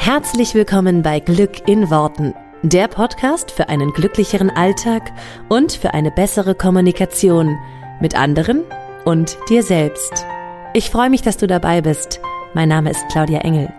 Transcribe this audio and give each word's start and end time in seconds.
Herzlich 0.00 0.54
willkommen 0.54 1.02
bei 1.02 1.18
Glück 1.18 1.68
in 1.68 1.90
Worten, 1.90 2.32
der 2.62 2.86
Podcast 2.86 3.50
für 3.50 3.68
einen 3.68 3.92
glücklicheren 3.92 4.48
Alltag 4.48 5.12
und 5.50 5.72
für 5.72 5.92
eine 5.92 6.10
bessere 6.12 6.54
Kommunikation 6.54 7.58
mit 8.00 8.14
anderen 8.14 8.62
und 9.04 9.36
dir 9.50 9.62
selbst. 9.62 10.24
Ich 10.72 10.88
freue 10.88 11.10
mich, 11.10 11.20
dass 11.22 11.36
du 11.36 11.46
dabei 11.46 11.82
bist. 11.82 12.20
Mein 12.54 12.70
Name 12.70 12.90
ist 12.90 13.04
Claudia 13.10 13.40
Engel. 13.40 13.70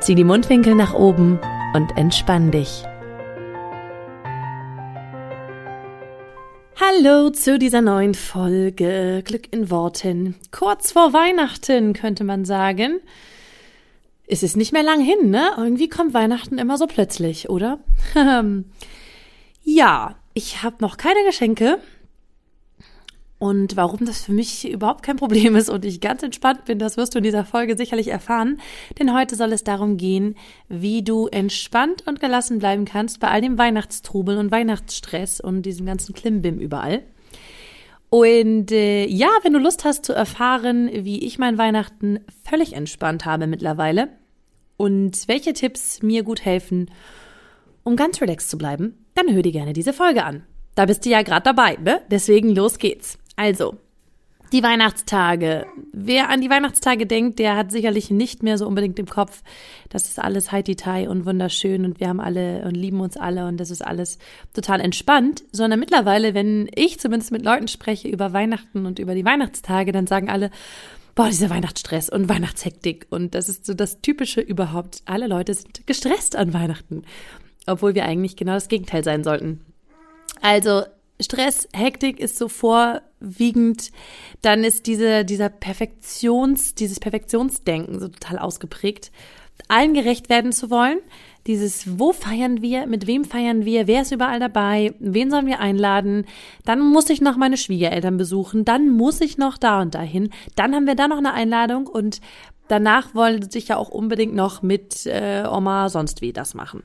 Zieh 0.00 0.14
die 0.14 0.22
Mundwinkel 0.22 0.76
nach 0.76 0.94
oben 0.94 1.40
und 1.74 1.96
entspann 1.96 2.52
dich. 2.52 2.84
Hallo 6.78 7.30
zu 7.30 7.58
dieser 7.58 7.80
neuen 7.80 8.14
Folge 8.14 9.22
Glück 9.24 9.52
in 9.52 9.70
Worten. 9.70 10.36
Kurz 10.52 10.92
vor 10.92 11.14
Weihnachten 11.14 11.94
könnte 11.94 12.22
man 12.22 12.44
sagen 12.44 13.00
es 14.26 14.42
ist 14.42 14.56
nicht 14.56 14.72
mehr 14.72 14.82
lang 14.82 15.00
hin, 15.00 15.30
ne? 15.30 15.50
Irgendwie 15.56 15.88
kommt 15.88 16.14
Weihnachten 16.14 16.58
immer 16.58 16.78
so 16.78 16.86
plötzlich, 16.86 17.50
oder? 17.50 17.78
ja, 19.64 20.16
ich 20.32 20.62
habe 20.62 20.76
noch 20.80 20.96
keine 20.96 21.24
Geschenke. 21.26 21.78
Und 23.38 23.76
warum 23.76 24.06
das 24.06 24.22
für 24.22 24.32
mich 24.32 24.66
überhaupt 24.70 25.02
kein 25.02 25.16
Problem 25.16 25.54
ist 25.54 25.68
und 25.68 25.84
ich 25.84 26.00
ganz 26.00 26.22
entspannt 26.22 26.64
bin, 26.64 26.78
das 26.78 26.96
wirst 26.96 27.14
du 27.14 27.18
in 27.18 27.24
dieser 27.24 27.44
Folge 27.44 27.76
sicherlich 27.76 28.08
erfahren. 28.08 28.58
Denn 28.98 29.12
heute 29.12 29.36
soll 29.36 29.52
es 29.52 29.64
darum 29.64 29.98
gehen, 29.98 30.36
wie 30.68 31.02
du 31.02 31.26
entspannt 31.26 32.06
und 32.06 32.20
gelassen 32.20 32.58
bleiben 32.58 32.86
kannst 32.86 33.20
bei 33.20 33.28
all 33.28 33.42
dem 33.42 33.58
Weihnachtstrubel 33.58 34.38
und 34.38 34.50
Weihnachtsstress 34.50 35.40
und 35.40 35.62
diesem 35.62 35.84
ganzen 35.84 36.14
Klimbim 36.14 36.58
überall. 36.58 37.02
Und 38.08 38.72
äh, 38.72 39.04
ja, 39.06 39.28
wenn 39.42 39.52
du 39.52 39.58
Lust 39.58 39.84
hast 39.84 40.06
zu 40.06 40.14
erfahren, 40.14 40.88
wie 40.92 41.26
ich 41.26 41.38
mein 41.38 41.58
Weihnachten 41.58 42.20
völlig 42.44 42.72
entspannt 42.72 43.26
habe 43.26 43.46
mittlerweile 43.46 44.08
und 44.76 45.28
welche 45.28 45.52
Tipps 45.52 46.02
mir 46.02 46.22
gut 46.22 46.44
helfen, 46.44 46.90
um 47.82 47.96
ganz 47.96 48.20
relaxed 48.20 48.50
zu 48.50 48.58
bleiben, 48.58 49.04
dann 49.14 49.32
hör 49.32 49.42
dir 49.42 49.52
gerne 49.52 49.72
diese 49.72 49.92
Folge 49.92 50.24
an. 50.24 50.44
Da 50.74 50.86
bist 50.86 51.04
du 51.04 51.10
ja 51.10 51.22
gerade 51.22 51.44
dabei, 51.44 51.76
ne? 51.76 52.00
Deswegen 52.10 52.50
los 52.54 52.78
geht's. 52.78 53.18
Also, 53.36 53.76
die 54.54 54.62
Weihnachtstage. 54.62 55.66
Wer 55.92 56.30
an 56.30 56.40
die 56.40 56.48
Weihnachtstage 56.48 57.06
denkt, 57.06 57.40
der 57.40 57.56
hat 57.56 57.72
sicherlich 57.72 58.10
nicht 58.10 58.42
mehr 58.42 58.56
so 58.56 58.66
unbedingt 58.66 58.98
im 59.00 59.06
Kopf, 59.06 59.42
das 59.88 60.04
ist 60.04 60.20
alles 60.20 60.52
heiti 60.52 60.76
und 61.08 61.26
wunderschön 61.26 61.84
und 61.84 61.98
wir 61.98 62.08
haben 62.08 62.20
alle 62.20 62.64
und 62.64 62.76
lieben 62.76 63.00
uns 63.00 63.16
alle 63.16 63.46
und 63.48 63.58
das 63.58 63.70
ist 63.70 63.84
alles 63.84 64.18
total 64.52 64.80
entspannt, 64.80 65.42
sondern 65.50 65.80
mittlerweile, 65.80 66.34
wenn 66.34 66.68
ich 66.74 67.00
zumindest 67.00 67.32
mit 67.32 67.44
Leuten 67.44 67.66
spreche 67.66 68.08
über 68.08 68.32
Weihnachten 68.32 68.86
und 68.86 69.00
über 69.00 69.14
die 69.16 69.24
Weihnachtstage, 69.24 69.90
dann 69.90 70.06
sagen 70.06 70.30
alle, 70.30 70.50
boah, 71.14 71.28
dieser 71.28 71.50
Weihnachtsstress 71.50 72.08
und 72.08 72.28
Weihnachtshektik 72.28 73.06
und 73.10 73.34
das 73.34 73.48
ist 73.48 73.66
so 73.66 73.74
das 73.74 74.00
Typische 74.00 74.40
überhaupt. 74.40 75.02
Alle 75.04 75.26
Leute 75.26 75.54
sind 75.54 75.86
gestresst 75.86 76.36
an 76.36 76.52
Weihnachten, 76.52 77.02
obwohl 77.66 77.94
wir 77.94 78.04
eigentlich 78.04 78.36
genau 78.36 78.54
das 78.54 78.68
Gegenteil 78.68 79.04
sein 79.04 79.24
sollten. 79.24 79.60
Also 80.40 80.82
Stress, 81.20 81.68
Hektik 81.72 82.18
ist 82.18 82.38
so 82.38 82.48
vorwiegend, 82.48 83.92
dann 84.42 84.64
ist 84.64 84.86
diese, 84.86 85.24
dieser 85.24 85.48
Perfektions, 85.48 86.74
dieses 86.74 86.98
Perfektionsdenken 86.98 88.00
so 88.00 88.08
total 88.08 88.38
ausgeprägt, 88.38 89.12
allen 89.68 89.94
gerecht 89.94 90.28
werden 90.28 90.52
zu 90.52 90.70
wollen. 90.70 90.98
Dieses, 91.46 91.98
wo 91.98 92.12
feiern 92.12 92.62
wir, 92.62 92.86
mit 92.86 93.06
wem 93.06 93.24
feiern 93.24 93.66
wir, 93.66 93.86
wer 93.86 94.02
ist 94.02 94.12
überall 94.12 94.40
dabei, 94.40 94.94
wen 94.98 95.30
sollen 95.30 95.46
wir 95.46 95.60
einladen, 95.60 96.24
dann 96.64 96.80
muss 96.80 97.10
ich 97.10 97.20
noch 97.20 97.36
meine 97.36 97.58
Schwiegereltern 97.58 98.16
besuchen, 98.16 98.64
dann 98.64 98.88
muss 98.88 99.20
ich 99.20 99.36
noch 99.36 99.58
da 99.58 99.82
und 99.82 99.94
dahin, 99.94 100.30
dann 100.56 100.74
haben 100.74 100.86
wir 100.86 100.94
da 100.94 101.06
noch 101.06 101.18
eine 101.18 101.34
Einladung 101.34 101.86
und 101.86 102.22
danach 102.68 103.14
wollen 103.14 103.50
sich 103.50 103.68
ja 103.68 103.76
auch 103.76 103.90
unbedingt 103.90 104.34
noch 104.34 104.62
mit 104.62 105.04
äh, 105.04 105.44
Oma 105.46 105.90
sonst 105.90 106.22
wie 106.22 106.32
das 106.32 106.54
machen. 106.54 106.82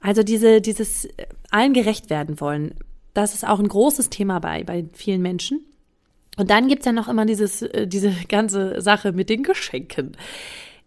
Also 0.00 0.22
diese, 0.22 0.62
dieses 0.62 1.04
äh, 1.04 1.26
allen 1.50 1.74
gerecht 1.74 2.08
werden 2.08 2.40
wollen, 2.40 2.74
das 3.12 3.34
ist 3.34 3.46
auch 3.46 3.58
ein 3.58 3.68
großes 3.68 4.10
Thema 4.10 4.38
bei, 4.38 4.64
bei 4.64 4.86
vielen 4.92 5.22
Menschen. 5.22 5.60
Und 6.36 6.50
dann 6.50 6.68
gibt's 6.68 6.86
ja 6.86 6.92
noch 6.92 7.08
immer 7.08 7.26
dieses, 7.26 7.62
äh, 7.62 7.86
diese 7.86 8.12
ganze 8.28 8.80
Sache 8.80 9.12
mit 9.12 9.30
den 9.30 9.42
Geschenken. 9.42 10.16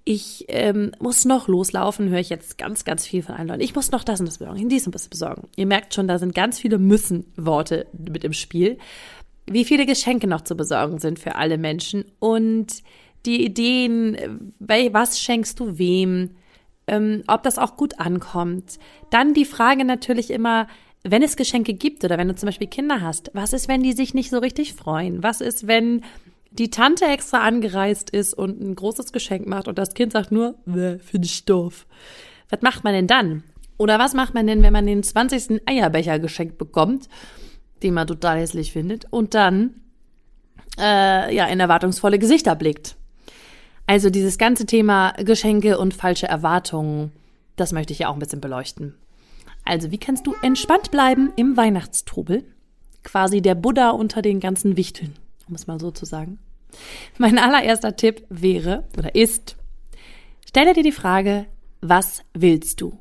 Ich 0.10 0.46
ähm, 0.48 0.94
muss 1.00 1.26
noch 1.26 1.50
loslaufen, 1.50 2.08
höre 2.08 2.20
ich 2.20 2.30
jetzt 2.30 2.58
ganz, 2.58 2.86
ganz 2.86 3.06
viel 3.06 3.22
von 3.22 3.36
allen 3.36 3.50
Leuten. 3.50 3.60
Ich 3.60 3.76
muss 3.76 3.92
noch 3.92 4.06
das 4.06 4.22
und 4.22 4.26
das 4.26 4.38
besorgen, 4.38 4.70
dies 4.70 4.86
und 4.86 4.96
das 4.96 5.10
besorgen. 5.10 5.50
Ihr 5.58 5.66
merkt 5.66 5.94
schon, 5.94 6.08
da 6.08 6.18
sind 6.18 6.34
ganz 6.34 6.60
viele 6.60 6.78
Müssen-Worte 6.78 7.88
mit 7.92 8.24
im 8.24 8.32
Spiel. 8.32 8.78
Wie 9.48 9.66
viele 9.66 9.86
Geschenke 9.86 10.26
noch 10.26 10.40
zu 10.40 10.56
besorgen 10.56 11.00
sind 11.00 11.20
für 11.20 11.36
alle 11.36 11.58
Menschen 11.58 12.06
und 12.20 12.84
die 13.26 13.44
Ideen, 13.44 14.18
was 14.60 15.20
schenkst 15.20 15.60
du 15.60 15.78
wem, 15.78 16.38
ähm, 16.88 17.24
ob 17.28 17.44
das 17.44 17.58
auch 17.58 17.76
gut 17.76 18.00
ankommt. 18.00 18.80
Dann 19.10 19.34
die 19.34 19.44
Frage 19.44 19.84
natürlich 19.84 20.32
immer, 20.32 20.68
wenn 21.04 21.22
es 21.22 21.36
Geschenke 21.36 21.74
gibt 21.74 22.06
oder 22.06 22.18
wenn 22.18 22.30
du 22.30 22.36
zum 22.36 22.48
Beispiel 22.48 22.68
Kinder 22.68 23.02
hast, 23.02 23.32
was 23.34 23.52
ist, 23.52 23.68
wenn 23.68 23.84
die 23.84 23.92
sich 23.92 24.14
nicht 24.14 24.30
so 24.30 24.38
richtig 24.38 24.74
freuen? 24.74 25.22
Was 25.22 25.42
ist, 25.42 25.68
wenn 25.68 26.06
die 26.52 26.70
Tante 26.70 27.06
extra 27.06 27.40
angereist 27.40 28.10
ist 28.10 28.34
und 28.34 28.62
ein 28.62 28.76
großes 28.76 29.12
Geschenk 29.12 29.48
macht 29.48 29.68
und 29.68 29.78
das 29.78 29.94
Kind 29.94 30.14
sagt 30.14 30.32
nur, 30.32 30.56
finde 30.66 31.26
ich 31.26 31.46
doof. 31.46 31.86
Was 32.50 32.62
macht 32.62 32.84
man 32.84 32.94
denn 32.94 33.08
dann? 33.08 33.44
Oder 33.78 34.00
was 34.00 34.14
macht 34.14 34.34
man 34.34 34.48
denn, 34.48 34.64
wenn 34.64 34.74
man 34.74 34.88
den 34.88 35.04
20. 35.04 35.62
Eierbecher 35.68 36.20
geschenkt 36.20 36.58
bekommt, 36.58 37.10
den 37.84 37.94
man 37.94 38.08
total 38.08 38.40
hässlich 38.40 38.72
findet, 38.72 39.06
und 39.12 39.34
dann 39.34 39.76
äh, 40.80 41.36
ja 41.36 41.46
in 41.46 41.60
erwartungsvolle 41.60 42.20
Gesichter 42.20 42.56
blickt? 42.56 42.96
Also 43.86 44.10
dieses 44.10 44.38
ganze 44.38 44.66
Thema 44.66 45.12
Geschenke 45.14 45.78
und 45.78 45.94
falsche 45.94 46.28
Erwartungen, 46.28 47.12
das 47.56 47.72
möchte 47.72 47.94
ich 47.94 48.00
ja 48.00 48.10
auch 48.10 48.14
ein 48.14 48.20
bisschen 48.20 48.42
beleuchten. 48.42 48.96
Also, 49.64 49.92
wie 49.92 49.98
kannst 49.98 50.26
du 50.26 50.34
entspannt 50.42 50.92
bleiben 50.92 51.34
im 51.36 51.58
Weihnachtstrubel? 51.58 52.46
Quasi 53.04 53.42
der 53.42 53.56
Buddha 53.56 53.90
unter 53.90 54.22
den 54.22 54.40
ganzen 54.40 54.78
Wichteln, 54.78 55.14
um 55.48 55.56
es 55.56 55.68
mal 55.68 55.80
so 55.80 55.92
zu 55.92 56.06
sagen. 56.06 56.40
Mein 57.18 57.38
allererster 57.38 57.96
Tipp 57.96 58.26
wäre 58.30 58.84
oder 58.98 59.16
ist, 59.16 59.56
stelle 60.48 60.74
dir 60.74 60.84
die 60.84 60.92
Frage, 60.92 61.46
was 61.82 62.22
willst 62.34 62.82
du? 62.82 62.98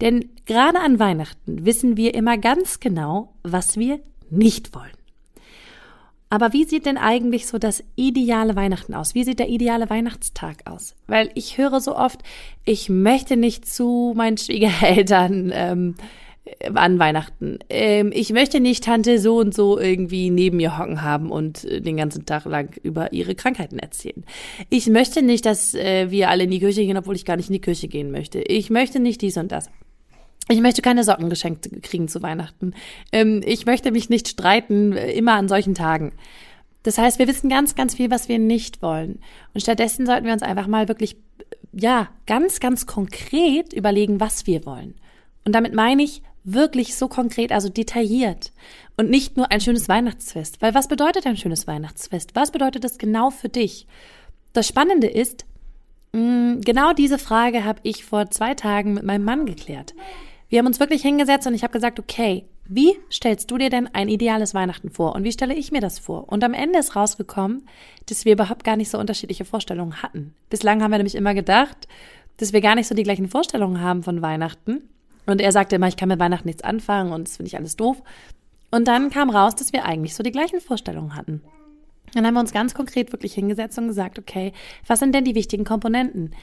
Denn 0.00 0.30
gerade 0.46 0.80
an 0.80 0.98
Weihnachten 0.98 1.64
wissen 1.64 1.96
wir 1.96 2.14
immer 2.14 2.38
ganz 2.38 2.80
genau, 2.80 3.34
was 3.42 3.76
wir 3.76 4.00
nicht 4.30 4.74
wollen. 4.74 4.92
Aber 6.30 6.52
wie 6.52 6.64
sieht 6.64 6.86
denn 6.86 6.96
eigentlich 6.96 7.46
so 7.46 7.58
das 7.58 7.84
ideale 7.94 8.56
Weihnachten 8.56 8.94
aus? 8.94 9.14
Wie 9.14 9.22
sieht 9.22 9.38
der 9.38 9.48
ideale 9.48 9.88
Weihnachtstag 9.88 10.62
aus? 10.64 10.96
Weil 11.06 11.30
ich 11.34 11.58
höre 11.58 11.80
so 11.80 11.96
oft, 11.96 12.22
ich 12.64 12.88
möchte 12.88 13.36
nicht 13.36 13.68
zu 13.68 14.14
meinen 14.16 14.36
Schwiegereltern 14.36 15.52
ähm, 15.54 15.94
an 16.74 16.98
Weihnachten. 16.98 17.58
Ähm, 17.70 18.10
ich 18.14 18.30
möchte 18.30 18.60
nicht 18.60 18.84
Tante 18.84 19.18
so 19.18 19.38
und 19.38 19.54
so 19.54 19.78
irgendwie 19.78 20.30
neben 20.30 20.58
mir 20.58 20.78
hocken 20.78 21.02
haben 21.02 21.30
und 21.30 21.64
äh, 21.64 21.80
den 21.80 21.96
ganzen 21.96 22.26
Tag 22.26 22.44
lang 22.44 22.76
über 22.82 23.12
ihre 23.12 23.34
Krankheiten 23.34 23.78
erzählen. 23.78 24.24
Ich 24.68 24.88
möchte 24.88 25.22
nicht, 25.22 25.46
dass 25.46 25.74
äh, 25.74 26.10
wir 26.10 26.28
alle 26.28 26.44
in 26.44 26.50
die 26.50 26.58
Kirche 26.58 26.82
gehen, 26.82 26.98
obwohl 26.98 27.16
ich 27.16 27.24
gar 27.24 27.36
nicht 27.36 27.48
in 27.48 27.54
die 27.54 27.60
Kirche 27.60 27.88
gehen 27.88 28.10
möchte. 28.10 28.40
Ich 28.40 28.68
möchte 28.68 29.00
nicht 29.00 29.22
dies 29.22 29.38
und 29.38 29.52
das. 29.52 29.70
Ich 30.50 30.60
möchte 30.60 30.82
keine 30.82 31.04
Socken 31.04 31.30
geschenkt 31.30 31.70
kriegen 31.82 32.08
zu 32.08 32.22
Weihnachten. 32.22 32.74
Ähm, 33.10 33.40
ich 33.44 33.64
möchte 33.64 33.90
mich 33.90 34.10
nicht 34.10 34.28
streiten, 34.28 34.92
äh, 34.92 35.12
immer 35.12 35.34
an 35.34 35.48
solchen 35.48 35.74
Tagen. 35.74 36.12
Das 36.82 36.98
heißt, 36.98 37.18
wir 37.18 37.26
wissen 37.26 37.48
ganz, 37.48 37.74
ganz 37.74 37.94
viel, 37.94 38.10
was 38.10 38.28
wir 38.28 38.38
nicht 38.38 38.82
wollen. 38.82 39.20
Und 39.54 39.62
stattdessen 39.62 40.04
sollten 40.04 40.26
wir 40.26 40.34
uns 40.34 40.42
einfach 40.42 40.66
mal 40.66 40.88
wirklich, 40.88 41.16
ja, 41.72 42.10
ganz, 42.26 42.60
ganz 42.60 42.84
konkret 42.84 43.72
überlegen, 43.72 44.20
was 44.20 44.46
wir 44.46 44.66
wollen. 44.66 44.94
Und 45.46 45.54
damit 45.54 45.74
meine 45.74 46.02
ich 46.02 46.22
wirklich 46.44 46.94
so 46.94 47.08
konkret, 47.08 47.50
also 47.50 47.68
detailliert. 47.68 48.52
Und 48.96 49.10
nicht 49.10 49.36
nur 49.36 49.50
ein 49.50 49.60
schönes 49.60 49.88
Weihnachtsfest. 49.88 50.62
Weil 50.62 50.74
was 50.74 50.88
bedeutet 50.88 51.26
ein 51.26 51.36
schönes 51.36 51.66
Weihnachtsfest? 51.66 52.36
Was 52.36 52.52
bedeutet 52.52 52.84
das 52.84 52.98
genau 52.98 53.30
für 53.30 53.48
dich? 53.48 53.86
Das 54.52 54.68
Spannende 54.68 55.08
ist, 55.08 55.46
mm, 56.12 56.60
genau 56.60 56.92
diese 56.92 57.18
Frage 57.18 57.64
habe 57.64 57.80
ich 57.82 58.04
vor 58.04 58.30
zwei 58.30 58.54
Tagen 58.54 58.94
mit 58.94 59.04
meinem 59.04 59.24
Mann 59.24 59.46
geklärt. 59.46 59.94
Wir 60.48 60.60
haben 60.60 60.66
uns 60.66 60.78
wirklich 60.78 61.02
hingesetzt 61.02 61.46
und 61.46 61.54
ich 61.54 61.64
habe 61.64 61.72
gesagt, 61.72 61.98
okay, 61.98 62.44
wie 62.66 62.96
stellst 63.10 63.50
du 63.50 63.58
dir 63.58 63.68
denn 63.68 63.88
ein 63.92 64.08
ideales 64.08 64.54
Weihnachten 64.54 64.90
vor 64.90 65.14
und 65.14 65.24
wie 65.24 65.32
stelle 65.32 65.54
ich 65.54 65.72
mir 65.72 65.80
das 65.80 65.98
vor? 65.98 66.28
Und 66.28 66.44
am 66.44 66.54
Ende 66.54 66.78
ist 66.78 66.96
rausgekommen, 66.96 67.66
dass 68.06 68.24
wir 68.24 68.32
überhaupt 68.32 68.64
gar 68.64 68.76
nicht 68.76 68.90
so 68.90 68.98
unterschiedliche 68.98 69.44
Vorstellungen 69.44 70.02
hatten. 70.02 70.34
Bislang 70.48 70.82
haben 70.82 70.90
wir 70.90 70.98
nämlich 70.98 71.14
immer 71.14 71.34
gedacht, 71.34 71.88
dass 72.38 72.52
wir 72.52 72.60
gar 72.60 72.74
nicht 72.74 72.86
so 72.86 72.94
die 72.94 73.02
gleichen 73.02 73.28
Vorstellungen 73.28 73.80
haben 73.80 74.02
von 74.02 74.22
Weihnachten. 74.22 74.88
Und 75.26 75.40
er 75.40 75.52
sagte 75.52 75.76
immer, 75.76 75.88
ich 75.88 75.96
kann 75.96 76.08
mit 76.08 76.18
Weihnachten 76.18 76.48
nichts 76.48 76.62
anfangen 76.62 77.12
und 77.12 77.28
das 77.28 77.36
finde 77.36 77.48
ich 77.48 77.56
alles 77.56 77.76
doof. 77.76 78.02
Und 78.70 78.88
dann 78.88 79.10
kam 79.10 79.30
raus, 79.30 79.54
dass 79.54 79.72
wir 79.72 79.84
eigentlich 79.84 80.14
so 80.14 80.22
die 80.22 80.32
gleichen 80.32 80.60
Vorstellungen 80.60 81.14
hatten. 81.14 81.42
Dann 82.12 82.26
haben 82.26 82.34
wir 82.34 82.40
uns 82.40 82.52
ganz 82.52 82.74
konkret 82.74 83.12
wirklich 83.12 83.34
hingesetzt 83.34 83.78
und 83.78 83.88
gesagt, 83.88 84.18
okay, 84.18 84.52
was 84.86 84.98
sind 84.98 85.14
denn 85.14 85.24
die 85.24 85.34
wichtigen 85.34 85.64
Komponenten? 85.64 86.34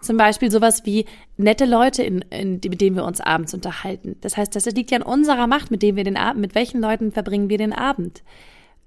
Zum 0.00 0.16
Beispiel 0.16 0.50
sowas 0.50 0.86
wie 0.86 1.04
nette 1.36 1.66
Leute, 1.66 2.02
in, 2.02 2.22
in, 2.30 2.54
mit 2.54 2.80
denen 2.80 2.96
wir 2.96 3.04
uns 3.04 3.20
abends 3.20 3.52
unterhalten. 3.52 4.16
Das 4.22 4.36
heißt, 4.36 4.54
das 4.56 4.66
liegt 4.66 4.90
ja 4.90 4.96
in 4.96 5.02
unserer 5.02 5.46
Macht, 5.46 5.70
mit 5.70 5.82
denen 5.82 5.96
wir 5.96 6.04
den 6.04 6.16
Abend, 6.16 6.40
mit 6.40 6.54
welchen 6.54 6.80
Leuten 6.80 7.12
verbringen 7.12 7.50
wir 7.50 7.58
den 7.58 7.72
Abend. 7.72 8.22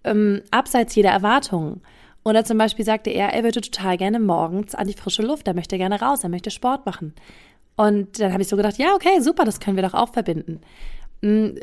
Ähm, 0.03 0.41
abseits 0.49 0.95
jeder 0.95 1.11
Erwartungen. 1.11 1.81
Oder 2.25 2.45
zum 2.45 2.57
Beispiel 2.57 2.85
sagte 2.85 3.09
er, 3.09 3.33
er 3.33 3.43
würde 3.43 3.61
total 3.61 3.97
gerne 3.97 4.19
morgens 4.19 4.75
an 4.75 4.87
die 4.87 4.93
frische 4.93 5.21
Luft, 5.21 5.47
er 5.47 5.53
möchte 5.53 5.77
gerne 5.77 6.01
raus, 6.01 6.23
er 6.23 6.29
möchte 6.29 6.51
Sport 6.51 6.85
machen. 6.85 7.13
Und 7.75 8.19
dann 8.19 8.31
habe 8.31 8.41
ich 8.41 8.47
so 8.47 8.55
gedacht, 8.55 8.77
ja, 8.77 8.93
okay, 8.93 9.19
super, 9.19 9.45
das 9.45 9.59
können 9.59 9.77
wir 9.77 9.83
doch 9.83 9.93
auch 9.93 10.13
verbinden. 10.13 10.61
Mm, 11.21 11.57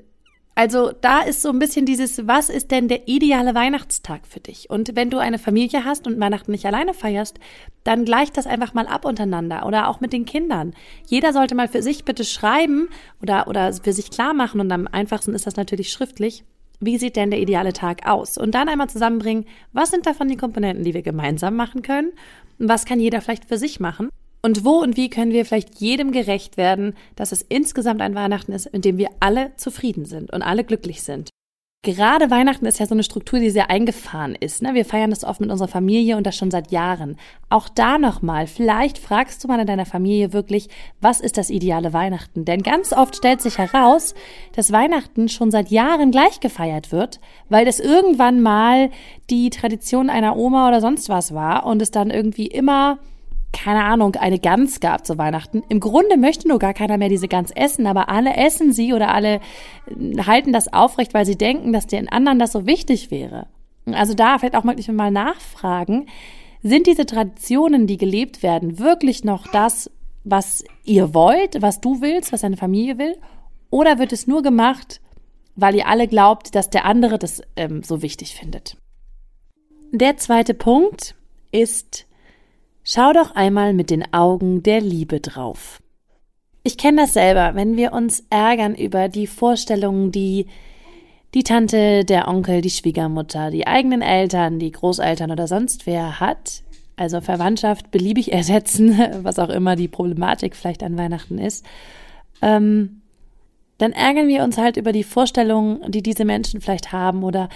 also 0.60 0.92
da 1.00 1.20
ist 1.20 1.40
so 1.40 1.48
ein 1.48 1.58
bisschen 1.58 1.86
dieses, 1.86 2.26
was 2.26 2.50
ist 2.50 2.70
denn 2.70 2.88
der 2.88 3.08
ideale 3.08 3.54
Weihnachtstag 3.54 4.26
für 4.26 4.40
dich? 4.40 4.68
Und 4.68 4.94
wenn 4.94 5.08
du 5.08 5.18
eine 5.18 5.38
Familie 5.38 5.84
hast 5.84 6.06
und 6.06 6.20
Weihnachten 6.20 6.50
nicht 6.50 6.66
alleine 6.66 6.92
feierst, 6.92 7.38
dann 7.84 8.04
gleicht 8.04 8.36
das 8.36 8.46
einfach 8.46 8.74
mal 8.74 8.86
ab 8.86 9.04
untereinander 9.04 9.64
oder 9.64 9.88
auch 9.88 10.00
mit 10.00 10.12
den 10.12 10.26
Kindern. 10.26 10.74
Jeder 11.06 11.32
sollte 11.32 11.54
mal 11.54 11.68
für 11.68 11.82
sich 11.82 12.04
bitte 12.04 12.24
schreiben 12.24 12.88
oder, 13.22 13.48
oder 13.48 13.72
für 13.72 13.92
sich 13.92 14.10
klar 14.10 14.34
machen 14.34 14.60
und 14.60 14.70
am 14.70 14.86
einfachsten 14.86 15.34
ist 15.34 15.46
das 15.46 15.56
natürlich 15.56 15.90
schriftlich. 15.92 16.44
Wie 16.78 16.98
sieht 16.98 17.16
denn 17.16 17.30
der 17.30 17.40
ideale 17.40 17.72
Tag 17.72 18.06
aus? 18.06 18.36
Und 18.36 18.54
dann 18.54 18.68
einmal 18.68 18.90
zusammenbringen, 18.90 19.46
was 19.72 19.90
sind 19.90 20.04
davon 20.06 20.28
die 20.28 20.36
Komponenten, 20.36 20.84
die 20.84 20.94
wir 20.94 21.02
gemeinsam 21.02 21.54
machen 21.54 21.82
können? 21.82 22.12
Was 22.58 22.84
kann 22.84 23.00
jeder 23.00 23.20
vielleicht 23.20 23.46
für 23.46 23.58
sich 23.58 23.80
machen? 23.80 24.10
Und 24.42 24.64
wo 24.64 24.78
und 24.78 24.96
wie 24.96 25.10
können 25.10 25.32
wir 25.32 25.44
vielleicht 25.44 25.80
jedem 25.80 26.12
gerecht 26.12 26.56
werden, 26.56 26.94
dass 27.16 27.32
es 27.32 27.42
insgesamt 27.42 28.00
ein 28.00 28.14
Weihnachten 28.14 28.52
ist, 28.52 28.66
in 28.66 28.80
dem 28.80 28.96
wir 28.96 29.10
alle 29.20 29.54
zufrieden 29.56 30.06
sind 30.06 30.32
und 30.32 30.42
alle 30.42 30.64
glücklich 30.64 31.02
sind? 31.02 31.30
Gerade 31.82 32.30
Weihnachten 32.30 32.66
ist 32.66 32.78
ja 32.78 32.84
so 32.84 32.94
eine 32.94 33.02
Struktur, 33.02 33.38
die 33.38 33.48
sehr 33.48 33.70
eingefahren 33.70 34.34
ist. 34.34 34.60
Ne? 34.60 34.74
Wir 34.74 34.84
feiern 34.84 35.08
das 35.08 35.24
oft 35.24 35.40
mit 35.40 35.50
unserer 35.50 35.68
Familie 35.68 36.18
und 36.18 36.26
das 36.26 36.36
schon 36.36 36.50
seit 36.50 36.70
Jahren. 36.70 37.16
Auch 37.48 37.70
da 37.70 37.96
nochmal, 37.96 38.46
vielleicht 38.46 38.98
fragst 38.98 39.42
du 39.42 39.48
mal 39.48 39.58
in 39.58 39.66
deiner 39.66 39.86
Familie 39.86 40.34
wirklich, 40.34 40.68
was 41.00 41.22
ist 41.22 41.38
das 41.38 41.48
ideale 41.48 41.94
Weihnachten? 41.94 42.44
Denn 42.44 42.62
ganz 42.62 42.92
oft 42.92 43.16
stellt 43.16 43.40
sich 43.40 43.56
heraus, 43.56 44.14
dass 44.54 44.72
Weihnachten 44.72 45.30
schon 45.30 45.50
seit 45.50 45.70
Jahren 45.70 46.10
gleich 46.10 46.40
gefeiert 46.40 46.92
wird, 46.92 47.18
weil 47.48 47.64
das 47.64 47.80
irgendwann 47.80 48.42
mal 48.42 48.90
die 49.30 49.48
Tradition 49.48 50.10
einer 50.10 50.36
Oma 50.36 50.68
oder 50.68 50.82
sonst 50.82 51.08
was 51.08 51.32
war 51.32 51.64
und 51.64 51.80
es 51.80 51.90
dann 51.90 52.10
irgendwie 52.10 52.46
immer 52.46 52.98
keine 53.52 53.84
Ahnung, 53.84 54.14
eine 54.14 54.38
Gans 54.38 54.80
gab 54.80 55.06
zu 55.06 55.18
Weihnachten. 55.18 55.62
Im 55.68 55.80
Grunde 55.80 56.16
möchte 56.16 56.48
nur 56.48 56.58
gar 56.58 56.74
keiner 56.74 56.98
mehr 56.98 57.08
diese 57.08 57.28
Gans 57.28 57.50
essen, 57.50 57.86
aber 57.86 58.08
alle 58.08 58.36
essen 58.36 58.72
sie 58.72 58.92
oder 58.92 59.12
alle 59.12 59.40
äh, 59.86 60.22
halten 60.24 60.52
das 60.52 60.72
aufrecht, 60.72 61.14
weil 61.14 61.26
sie 61.26 61.36
denken, 61.36 61.72
dass 61.72 61.86
den 61.86 62.08
anderen 62.08 62.38
das 62.38 62.52
so 62.52 62.66
wichtig 62.66 63.10
wäre. 63.10 63.46
Also 63.86 64.14
da 64.14 64.38
vielleicht 64.38 64.56
auch 64.56 64.64
wirklich 64.64 64.88
mal 64.88 65.10
nachfragen, 65.10 66.06
sind 66.62 66.86
diese 66.86 67.06
Traditionen, 67.06 67.86
die 67.86 67.96
gelebt 67.96 68.42
werden, 68.42 68.78
wirklich 68.78 69.24
noch 69.24 69.46
das, 69.48 69.90
was 70.24 70.64
ihr 70.84 71.14
wollt, 71.14 71.62
was 71.62 71.80
du 71.80 72.00
willst, 72.02 72.32
was 72.32 72.42
deine 72.42 72.58
Familie 72.58 72.98
will? 72.98 73.16
Oder 73.70 73.98
wird 73.98 74.12
es 74.12 74.26
nur 74.26 74.42
gemacht, 74.42 75.00
weil 75.56 75.74
ihr 75.74 75.88
alle 75.88 76.08
glaubt, 76.08 76.54
dass 76.54 76.70
der 76.70 76.84
andere 76.84 77.18
das 77.18 77.42
ähm, 77.56 77.82
so 77.82 78.02
wichtig 78.02 78.34
findet? 78.34 78.76
Der 79.92 80.16
zweite 80.18 80.54
Punkt 80.54 81.14
ist, 81.50 82.06
Schau 82.82 83.12
doch 83.12 83.34
einmal 83.34 83.74
mit 83.74 83.90
den 83.90 84.12
Augen 84.12 84.62
der 84.62 84.80
Liebe 84.80 85.20
drauf. 85.20 85.80
Ich 86.62 86.76
kenne 86.76 87.02
das 87.02 87.14
selber, 87.14 87.54
wenn 87.54 87.76
wir 87.76 87.92
uns 87.92 88.24
ärgern 88.30 88.74
über 88.74 89.08
die 89.08 89.26
Vorstellungen, 89.26 90.12
die 90.12 90.46
die 91.34 91.44
Tante, 91.44 92.04
der 92.04 92.26
Onkel, 92.26 92.60
die 92.60 92.70
Schwiegermutter, 92.70 93.50
die 93.50 93.66
eigenen 93.66 94.02
Eltern, 94.02 94.58
die 94.58 94.72
Großeltern 94.72 95.30
oder 95.30 95.46
sonst 95.46 95.86
wer 95.86 96.18
hat, 96.18 96.62
also 96.96 97.20
Verwandtschaft 97.20 97.90
beliebig 97.90 98.32
ersetzen, 98.32 98.98
was 99.22 99.38
auch 99.38 99.48
immer 99.48 99.76
die 99.76 99.88
Problematik 99.88 100.56
vielleicht 100.56 100.82
an 100.82 100.98
Weihnachten 100.98 101.38
ist, 101.38 101.64
ähm, 102.42 103.00
dann 103.78 103.92
ärgern 103.92 104.28
wir 104.28 104.42
uns 104.42 104.58
halt 104.58 104.76
über 104.76 104.92
die 104.92 105.04
Vorstellungen, 105.04 105.90
die 105.90 106.02
diese 106.02 106.24
Menschen 106.24 106.60
vielleicht 106.60 106.92
haben 106.92 107.22
oder 107.22 107.48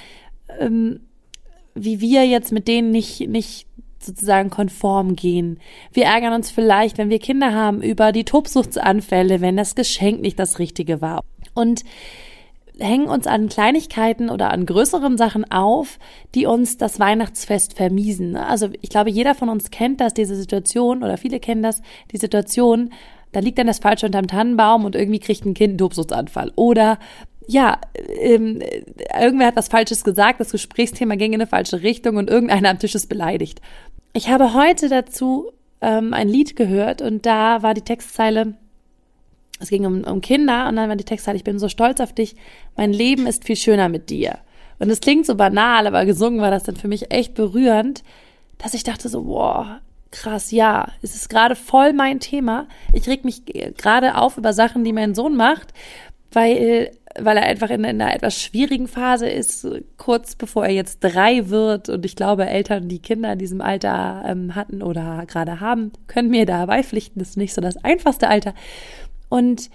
ähm, 0.59 1.01
wie 1.75 2.01
wir 2.01 2.25
jetzt 2.25 2.53
mit 2.53 2.69
denen 2.69 2.93
nicht, 2.93 3.29
nicht 3.29 3.67
sozusagen 4.07 4.51
konform 4.51 5.17
gehen. 5.17 5.59
Wir 5.93 6.05
ärgern 6.05 6.33
uns 6.33 6.51
vielleicht, 6.51 6.99
wenn 6.99 7.11
wir 7.11 7.19
Kinder 7.19 7.53
haben, 7.55 7.83
über 7.83 8.13
die 8.13 8.25
Tobsuchtsanfälle, 8.25 9.41
wenn 9.41 9.57
das 9.57 9.75
Geschenk 9.75 10.21
nicht 10.21 10.39
das 10.39 10.59
Richtige 10.59 11.01
war. 11.01 11.23
Und 11.55 11.85
hängen 12.79 13.07
uns 13.07 13.27
an 13.27 13.49
Kleinigkeiten 13.49 14.31
oder 14.31 14.51
an 14.51 14.67
größeren 14.67 15.17
Sachen 15.17 15.51
auf, 15.51 15.99
die 16.35 16.47
uns 16.47 16.77
das 16.77 16.99
Weihnachtsfest 16.99 17.75
vermiesen. 17.75 18.37
Also 18.37 18.69
ich 18.81 18.91
glaube, 18.91 19.11
jeder 19.11 19.35
von 19.35 19.49
uns 19.49 19.71
kennt 19.71 20.01
das, 20.01 20.15
diese 20.15 20.35
Situation, 20.35 21.03
oder 21.03 21.17
viele 21.17 21.39
kennen 21.41 21.63
das, 21.63 21.83
die 22.11 22.17
Situation, 22.17 22.91
da 23.33 23.41
liegt 23.41 23.59
dann 23.59 23.67
das 23.67 23.79
Falsche 23.79 24.07
unterm 24.07 24.27
Tannenbaum 24.27 24.85
und 24.85 24.95
irgendwie 24.95 25.19
kriegt 25.19 25.45
ein 25.45 25.55
Kind 25.55 25.73
einen 25.73 25.79
Tobsuchtsanfall. 25.79 26.53
Oder 26.57 26.99
ja, 27.47 27.79
ähm, 28.21 28.63
irgendwer 29.21 29.49
hat 29.49 29.57
was 29.57 29.69
Falsches 29.69 30.05
gesagt, 30.05 30.41
das 30.41 30.53
Gesprächsthema 30.53 31.17
ging 31.17 31.33
in 31.33 31.41
eine 31.41 31.49
falsche 31.49 31.83
Richtung 31.83 32.17
und 32.17 32.31
irgendeiner 32.31 32.71
am 32.71 32.79
Tisch 32.79 32.95
ist 32.95 33.09
beleidigt. 33.09 33.61
Ich 34.17 34.29
habe 34.29 34.55
heute 34.55 34.89
dazu 34.89 35.51
ähm, 35.81 36.15
ein 36.15 36.29
Lied 36.29 36.55
gehört 36.55 37.03
und 37.03 37.27
da 37.27 37.65
war 37.65 37.75
die 37.75 37.83
Textzeile, 37.83 38.55
es 39.59 39.71
ging 39.71 39.85
um, 39.87 40.05
um 40.05 40.21
Kinder 40.21 40.69
und 40.69 40.77
dann 40.77 40.89
war 40.89 40.95
die 40.95 41.03
Textzeile, 41.03 41.37
ich 41.37 41.43
bin 41.43 41.59
so 41.59 41.69
stolz 41.69 41.99
auf 41.99 42.13
dich, 42.13 42.37
mein 42.77 42.93
Leben 42.93 43.27
ist 43.27 43.45
viel 43.45 43.57
schöner 43.57 43.89
mit 43.89 44.11
dir. 44.11 44.39
Und 44.79 44.89
es 44.89 45.01
klingt 45.01 45.27
so 45.27 45.35
banal, 45.35 45.89
aber 45.89 46.07
gesungen 46.07 46.41
war 46.41 46.53
das 46.53 46.63
dann 46.63 46.77
für 46.77 46.87
mich 46.87 47.11
echt 47.11 47.35
berührend, 47.35 48.05
dass 48.59 48.75
ich 48.75 48.85
dachte 48.85 49.09
so, 49.09 49.25
boah, 49.25 49.81
krass, 50.13 50.53
ja, 50.53 50.93
es 51.03 51.17
ist 51.17 51.29
gerade 51.29 51.57
voll 51.57 51.93
mein 51.93 52.21
Thema. 52.21 52.69
Ich 52.93 53.09
reg 53.09 53.25
mich 53.25 53.45
gerade 53.45 54.17
auf 54.17 54.39
über 54.39 54.53
Sachen, 54.53 54.85
die 54.85 54.93
mein 54.93 55.17
Sohn 55.17 55.35
macht, 55.35 55.75
weil 56.31 56.93
weil 57.19 57.37
er 57.37 57.45
einfach 57.45 57.71
in, 57.71 57.85
in, 57.85 58.01
einer 58.01 58.15
etwas 58.15 58.41
schwierigen 58.41 58.89
Phase 58.89 59.29
ist, 59.29 59.67
kurz 59.97 60.35
bevor 60.35 60.67
er 60.67 60.73
jetzt 60.73 60.99
drei 61.01 61.49
wird. 61.49 61.89
Und 61.89 62.05
ich 62.05 62.17
glaube, 62.17 62.47
Eltern, 62.47 62.89
die 62.89 62.99
Kinder 62.99 63.33
in 63.33 63.39
diesem 63.39 63.61
Alter 63.61 64.25
ähm, 64.27 64.55
hatten 64.55 64.83
oder 64.83 65.25
gerade 65.27 65.61
haben, 65.61 65.93
können 66.07 66.31
mir 66.31 66.47
da 66.47 66.67
beipflichten. 66.67 67.21
Das 67.21 67.31
ist 67.31 67.37
nicht 67.37 67.55
so 67.55 67.61
das 67.61 67.77
einfachste 67.85 68.29
Alter. 68.29 68.55
Und 69.29 69.71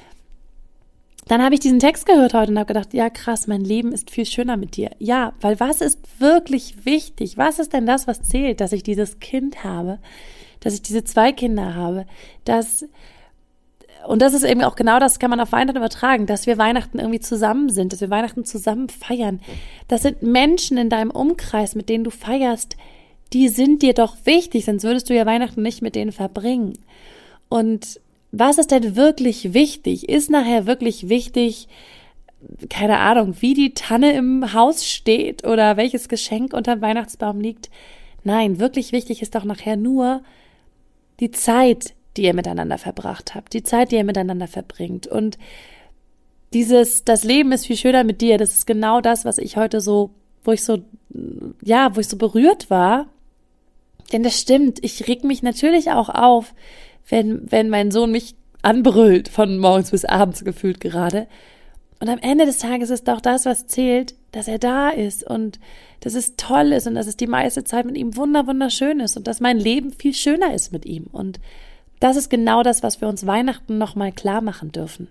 dann 1.28 1.44
habe 1.44 1.54
ich 1.54 1.60
diesen 1.60 1.80
Text 1.80 2.08
gehört 2.08 2.34
heute 2.34 2.52
und 2.52 2.58
habe 2.58 2.74
gedacht, 2.74 2.94
ja 2.94 3.10
krass, 3.10 3.46
mein 3.46 3.62
Leben 3.62 3.92
ist 3.92 4.10
viel 4.10 4.26
schöner 4.26 4.58
mit 4.58 4.76
dir. 4.76 4.92
Ja, 4.98 5.34
weil 5.42 5.60
was 5.60 5.80
ist 5.80 6.00
wirklich 6.20 6.86
wichtig? 6.86 7.38
Was 7.38 7.60
ist 7.60 7.72
denn 7.72 7.86
das, 7.86 8.08
was 8.08 8.24
zählt, 8.24 8.62
dass 8.62 8.72
ich 8.72 8.84
dieses 8.84 9.20
Kind 9.20 9.64
habe, 9.64 10.00
dass 10.60 10.74
ich 10.74 10.82
diese 10.82 11.04
zwei 11.04 11.32
Kinder 11.32 11.76
habe, 11.76 12.06
dass 12.46 12.86
und 14.08 14.22
das 14.22 14.34
ist 14.34 14.44
eben 14.44 14.64
auch 14.64 14.76
genau 14.76 15.00
das, 15.00 15.20
kann 15.20 15.30
man 15.30 15.40
auf 15.40 15.52
Weihnachten 15.52 15.78
übertragen, 15.78 16.26
dass 16.26 16.48
wir 16.48 16.58
Weihnachten 16.58 17.00
irgendwie 17.00 17.20
zusammen 17.20 17.70
sind, 17.70 17.94
dass 17.94 18.02
wir 18.02 18.10
Weihnachten 18.10 18.46
zusammen 18.46 18.90
feiern. 18.90 19.42
Das 19.88 20.04
sind 20.04 20.24
Menschen 20.24 20.78
in 20.78 20.90
deinem 20.90 21.12
Umkreis, 21.12 21.76
mit 21.76 21.90
denen 21.90 22.04
du 22.04 22.10
feierst, 22.10 22.78
die 23.34 23.50
sind 23.50 23.82
dir 23.82 23.94
doch 23.94 24.18
wichtig, 24.24 24.66
sonst 24.66 24.84
würdest 24.84 25.10
du 25.10 25.16
ja 25.16 25.26
Weihnachten 25.26 25.62
nicht 25.62 25.82
mit 25.82 25.96
denen 25.96 26.12
verbringen. 26.12 26.78
Und 27.50 28.00
was 28.32 28.58
ist 28.58 28.72
denn 28.72 28.96
wirklich 28.96 29.54
wichtig? 29.54 30.08
Ist 30.08 30.30
nachher 30.30 30.66
wirklich 30.66 31.10
wichtig, 31.10 31.68
keine 32.70 33.00
Ahnung, 33.00 33.36
wie 33.40 33.54
die 33.54 33.74
Tanne 33.74 34.14
im 34.14 34.54
Haus 34.54 34.88
steht 34.88 35.46
oder 35.46 35.78
welches 35.78 36.10
Geschenk 36.10 36.54
unter 36.54 36.76
dem 36.76 36.82
Weihnachtsbaum 36.82 37.42
liegt? 37.42 37.70
Nein, 38.24 38.60
wirklich 38.60 38.92
wichtig 38.92 39.22
ist 39.22 39.36
doch 39.36 39.44
nachher 39.44 39.78
nur 39.78 40.22
die 41.20 41.32
Zeit, 41.32 41.94
die 42.18 42.24
ihr 42.24 42.34
miteinander 42.34 42.78
verbracht 42.78 43.36
habt, 43.36 43.54
die 43.54 43.64
Zeit, 43.64 43.92
die 43.92 43.98
ihr 43.98 44.04
miteinander 44.04 44.48
verbringt. 44.48 45.08
Und 45.08 45.38
dieses, 46.54 47.04
das 47.04 47.24
Leben 47.24 47.52
ist 47.52 47.68
viel 47.68 47.78
schöner 47.78 48.04
mit 48.04 48.22
dir, 48.22 48.38
das 48.38 48.54
ist 48.54 48.68
genau 48.68 49.02
das, 49.02 49.26
was 49.26 49.38
ich 49.38 49.58
heute 49.58 49.82
so, 49.82 50.12
wo 50.44 50.52
ich 50.52 50.64
so, 50.64 50.80
ja, 51.64 51.96
wo 51.96 52.00
ich 52.00 52.08
so 52.08 52.18
berührt 52.18 52.70
war. 52.70 53.08
Denn 54.12 54.24
das 54.24 54.40
stimmt, 54.40 54.84
ich 54.84 55.08
reg 55.08 55.24
mich 55.24 55.44
natürlich 55.44 55.92
auch 55.92 56.10
auf, 56.10 56.54
wenn, 57.08 57.52
wenn 57.52 57.70
mein 57.70 57.92
Sohn 57.92 58.12
mich 58.12 58.36
anbrüllt, 58.62 59.30
von 59.30 59.58
morgens 59.60 59.92
bis 59.92 60.06
abends 60.06 60.44
gefühlt 60.44 60.80
gerade. 60.80 61.28
Und 62.00 62.10
am 62.10 62.20
Ende 62.20 62.46
des 62.46 62.60
Tages 62.60 62.90
ist 62.90 63.08
doch 63.08 63.22
das, 63.22 63.46
was 63.46 63.68
zählt, 63.68 64.16
dass 64.32 64.48
er 64.48 64.58
da 64.58 64.90
ist 64.90 65.24
und 65.24 65.60
dass 66.00 66.14
es 66.14 66.36
toll 66.38 66.72
ist 66.72 66.88
und 66.88 66.96
dass 66.96 67.08
es 67.08 67.18
die 67.18 67.28
meiste 67.28 67.64
Zeit 67.64 67.86
mit 67.86 67.98
ihm 67.98 68.16
wunder 68.16 68.48
wunderschön 68.48 69.00
ist 69.00 69.18
und 69.18 69.28
dass 69.28 69.42
mein 69.42 69.58
Leben 69.58 69.92
viel 69.92 70.14
schöner 70.14 70.54
ist 70.54 70.72
mit 70.72 70.86
ihm. 70.86 71.08
Und 71.12 71.40
das 72.00 72.16
ist 72.16 72.30
genau 72.30 72.64
das, 72.64 72.84
was 72.84 73.02
wir 73.02 73.08
uns 73.08 73.26
Weihnachten 73.26 73.78
nochmal 73.78 74.12
klar 74.12 74.42
machen 74.42 74.72
dürfen. 74.72 75.08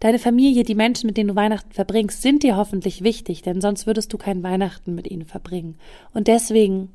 Deine 0.00 0.18
Familie, 0.18 0.62
die 0.62 0.74
Menschen, 0.74 1.06
mit 1.06 1.16
denen 1.16 1.28
du 1.28 1.36
Weihnachten 1.36 1.72
verbringst, 1.72 2.20
sind 2.20 2.42
dir 2.42 2.56
hoffentlich 2.56 3.02
wichtig, 3.02 3.42
denn 3.42 3.62
sonst 3.62 3.86
würdest 3.86 4.12
du 4.12 4.18
kein 4.18 4.42
Weihnachten 4.42 4.94
mit 4.94 5.10
ihnen 5.10 5.24
verbringen. 5.24 5.78
Und 6.12 6.28
deswegen 6.28 6.90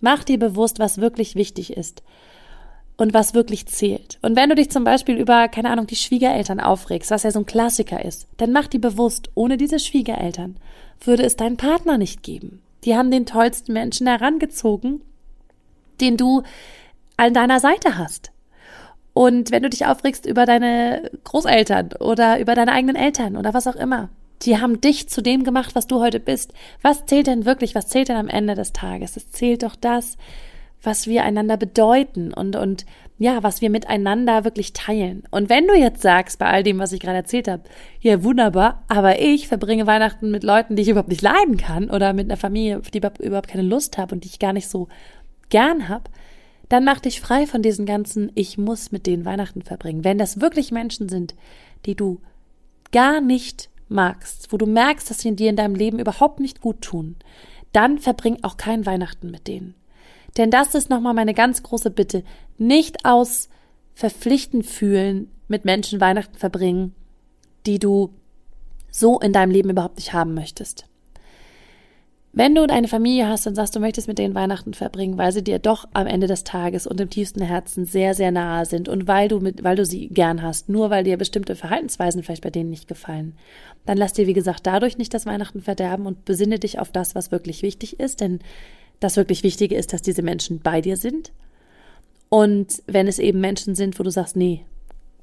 mach 0.00 0.22
dir 0.22 0.38
bewusst, 0.38 0.78
was 0.78 0.98
wirklich 0.98 1.34
wichtig 1.34 1.74
ist 1.74 2.02
und 2.98 3.14
was 3.14 3.32
wirklich 3.32 3.66
zählt. 3.66 4.18
Und 4.20 4.36
wenn 4.36 4.50
du 4.50 4.54
dich 4.54 4.70
zum 4.70 4.84
Beispiel 4.84 5.16
über, 5.16 5.48
keine 5.48 5.70
Ahnung, 5.70 5.86
die 5.86 5.96
Schwiegereltern 5.96 6.60
aufregst, 6.60 7.10
was 7.10 7.22
ja 7.22 7.30
so 7.30 7.38
ein 7.38 7.46
Klassiker 7.46 8.04
ist, 8.04 8.28
dann 8.36 8.52
mach 8.52 8.66
dir 8.66 8.80
bewusst, 8.80 9.30
ohne 9.34 9.56
diese 9.56 9.78
Schwiegereltern 9.78 10.56
würde 11.00 11.22
es 11.22 11.36
deinen 11.36 11.56
Partner 11.56 11.96
nicht 11.96 12.22
geben. 12.22 12.60
Die 12.84 12.96
haben 12.96 13.10
den 13.10 13.24
tollsten 13.24 13.72
Menschen 13.72 14.06
herangezogen, 14.06 15.00
den 16.00 16.18
du 16.18 16.42
an 17.16 17.32
deiner 17.32 17.60
Seite 17.60 17.96
hast. 17.96 18.31
Und 19.14 19.50
wenn 19.50 19.62
du 19.62 19.70
dich 19.70 19.86
aufregst 19.86 20.26
über 20.26 20.46
deine 20.46 21.10
Großeltern 21.24 21.90
oder 22.00 22.40
über 22.40 22.54
deine 22.54 22.72
eigenen 22.72 22.96
Eltern 22.96 23.36
oder 23.36 23.52
was 23.54 23.66
auch 23.66 23.76
immer, 23.76 24.08
Die 24.42 24.58
haben 24.58 24.80
dich 24.80 25.08
zu 25.08 25.22
dem 25.22 25.44
gemacht, 25.44 25.74
was 25.74 25.86
du 25.86 26.00
heute 26.00 26.18
bist. 26.18 26.52
Was 26.82 27.06
zählt 27.06 27.28
denn 27.28 27.44
wirklich? 27.44 27.74
Was 27.74 27.88
zählt 27.88 28.08
denn 28.08 28.16
am 28.16 28.28
Ende 28.28 28.54
des 28.54 28.72
Tages? 28.72 29.16
Es 29.16 29.30
zählt 29.30 29.62
doch 29.62 29.76
das, 29.76 30.16
was 30.82 31.06
wir 31.06 31.22
einander 31.22 31.56
bedeuten 31.56 32.32
und, 32.32 32.56
und 32.56 32.84
ja, 33.18 33.44
was 33.44 33.60
wir 33.60 33.70
miteinander 33.70 34.44
wirklich 34.44 34.72
teilen. 34.72 35.22
Und 35.30 35.48
wenn 35.48 35.68
du 35.68 35.74
jetzt 35.74 36.02
sagst, 36.02 36.40
bei 36.40 36.46
all 36.46 36.64
dem, 36.64 36.80
was 36.80 36.92
ich 36.92 36.98
gerade 36.98 37.18
erzählt 37.18 37.46
habe, 37.46 37.62
ja, 38.00 38.24
wunderbar, 38.24 38.82
aber 38.88 39.20
ich 39.20 39.46
verbringe 39.46 39.86
Weihnachten 39.86 40.32
mit 40.32 40.42
Leuten, 40.42 40.74
die 40.74 40.82
ich 40.82 40.88
überhaupt 40.88 41.10
nicht 41.10 41.22
leiden 41.22 41.56
kann 41.56 41.88
oder 41.88 42.12
mit 42.12 42.26
einer 42.26 42.36
Familie, 42.36 42.80
die 42.92 42.98
überhaupt 42.98 43.48
keine 43.48 43.62
Lust 43.62 43.96
habe 43.96 44.12
und 44.12 44.24
die 44.24 44.28
ich 44.28 44.40
gar 44.40 44.52
nicht 44.52 44.68
so 44.68 44.88
gern 45.50 45.88
habe, 45.88 46.10
dann 46.72 46.84
mach 46.84 47.00
dich 47.00 47.20
frei 47.20 47.46
von 47.46 47.60
diesen 47.60 47.84
ganzen, 47.84 48.32
ich 48.34 48.56
muss 48.56 48.92
mit 48.92 49.06
denen 49.06 49.26
Weihnachten 49.26 49.60
verbringen. 49.60 50.04
Wenn 50.04 50.16
das 50.16 50.40
wirklich 50.40 50.72
Menschen 50.72 51.10
sind, 51.10 51.34
die 51.84 51.94
du 51.94 52.18
gar 52.92 53.20
nicht 53.20 53.68
magst, 53.88 54.50
wo 54.54 54.56
du 54.56 54.64
merkst, 54.64 55.10
dass 55.10 55.18
sie 55.18 55.36
dir 55.36 55.50
in 55.50 55.56
deinem 55.56 55.74
Leben 55.74 55.98
überhaupt 55.98 56.40
nicht 56.40 56.62
gut 56.62 56.80
tun, 56.80 57.16
dann 57.72 57.98
verbring 57.98 58.38
auch 58.40 58.56
kein 58.56 58.86
Weihnachten 58.86 59.30
mit 59.30 59.48
denen. 59.48 59.74
Denn 60.38 60.50
das 60.50 60.74
ist 60.74 60.88
nochmal 60.88 61.12
meine 61.12 61.34
ganz 61.34 61.62
große 61.62 61.90
Bitte. 61.90 62.24
Nicht 62.56 63.04
aus 63.04 63.50
verpflichtend 63.94 64.64
fühlen 64.64 65.30
mit 65.48 65.66
Menschen 65.66 66.00
Weihnachten 66.00 66.38
verbringen, 66.38 66.94
die 67.66 67.80
du 67.80 68.14
so 68.90 69.20
in 69.20 69.34
deinem 69.34 69.50
Leben 69.50 69.68
überhaupt 69.68 69.96
nicht 69.96 70.14
haben 70.14 70.32
möchtest. 70.32 70.86
Wenn 72.34 72.54
du 72.54 72.62
eine 72.62 72.88
Familie 72.88 73.28
hast 73.28 73.46
und 73.46 73.54
sagst, 73.54 73.76
du 73.76 73.80
möchtest 73.80 74.08
mit 74.08 74.18
denen 74.18 74.34
Weihnachten 74.34 74.72
verbringen, 74.72 75.18
weil 75.18 75.32
sie 75.32 75.44
dir 75.44 75.58
doch 75.58 75.86
am 75.92 76.06
Ende 76.06 76.26
des 76.26 76.44
Tages 76.44 76.86
und 76.86 76.98
im 76.98 77.10
tiefsten 77.10 77.42
Herzen 77.42 77.84
sehr, 77.84 78.14
sehr 78.14 78.30
nahe 78.30 78.64
sind 78.64 78.88
und 78.88 79.06
weil 79.06 79.28
du 79.28 79.38
mit, 79.40 79.62
weil 79.62 79.76
du 79.76 79.84
sie 79.84 80.08
gern 80.08 80.40
hast, 80.40 80.70
nur 80.70 80.88
weil 80.88 81.04
dir 81.04 81.18
bestimmte 81.18 81.56
Verhaltensweisen 81.56 82.22
vielleicht 82.22 82.42
bei 82.42 82.48
denen 82.48 82.70
nicht 82.70 82.88
gefallen, 82.88 83.34
dann 83.84 83.98
lass 83.98 84.14
dir, 84.14 84.26
wie 84.26 84.32
gesagt, 84.32 84.66
dadurch 84.66 84.96
nicht 84.96 85.12
das 85.12 85.26
Weihnachten 85.26 85.60
verderben 85.60 86.06
und 86.06 86.24
besinne 86.24 86.58
dich 86.58 86.78
auf 86.78 86.90
das, 86.90 87.14
was 87.14 87.32
wirklich 87.32 87.60
wichtig 87.60 88.00
ist, 88.00 88.22
denn 88.22 88.38
das 88.98 89.18
wirklich 89.18 89.42
Wichtige 89.42 89.74
ist, 89.74 89.92
dass 89.92 90.00
diese 90.00 90.22
Menschen 90.22 90.60
bei 90.60 90.80
dir 90.80 90.96
sind. 90.96 91.32
Und 92.30 92.82
wenn 92.86 93.08
es 93.08 93.18
eben 93.18 93.40
Menschen 93.40 93.74
sind, 93.74 93.98
wo 93.98 94.04
du 94.04 94.10
sagst, 94.10 94.36
nee, 94.36 94.64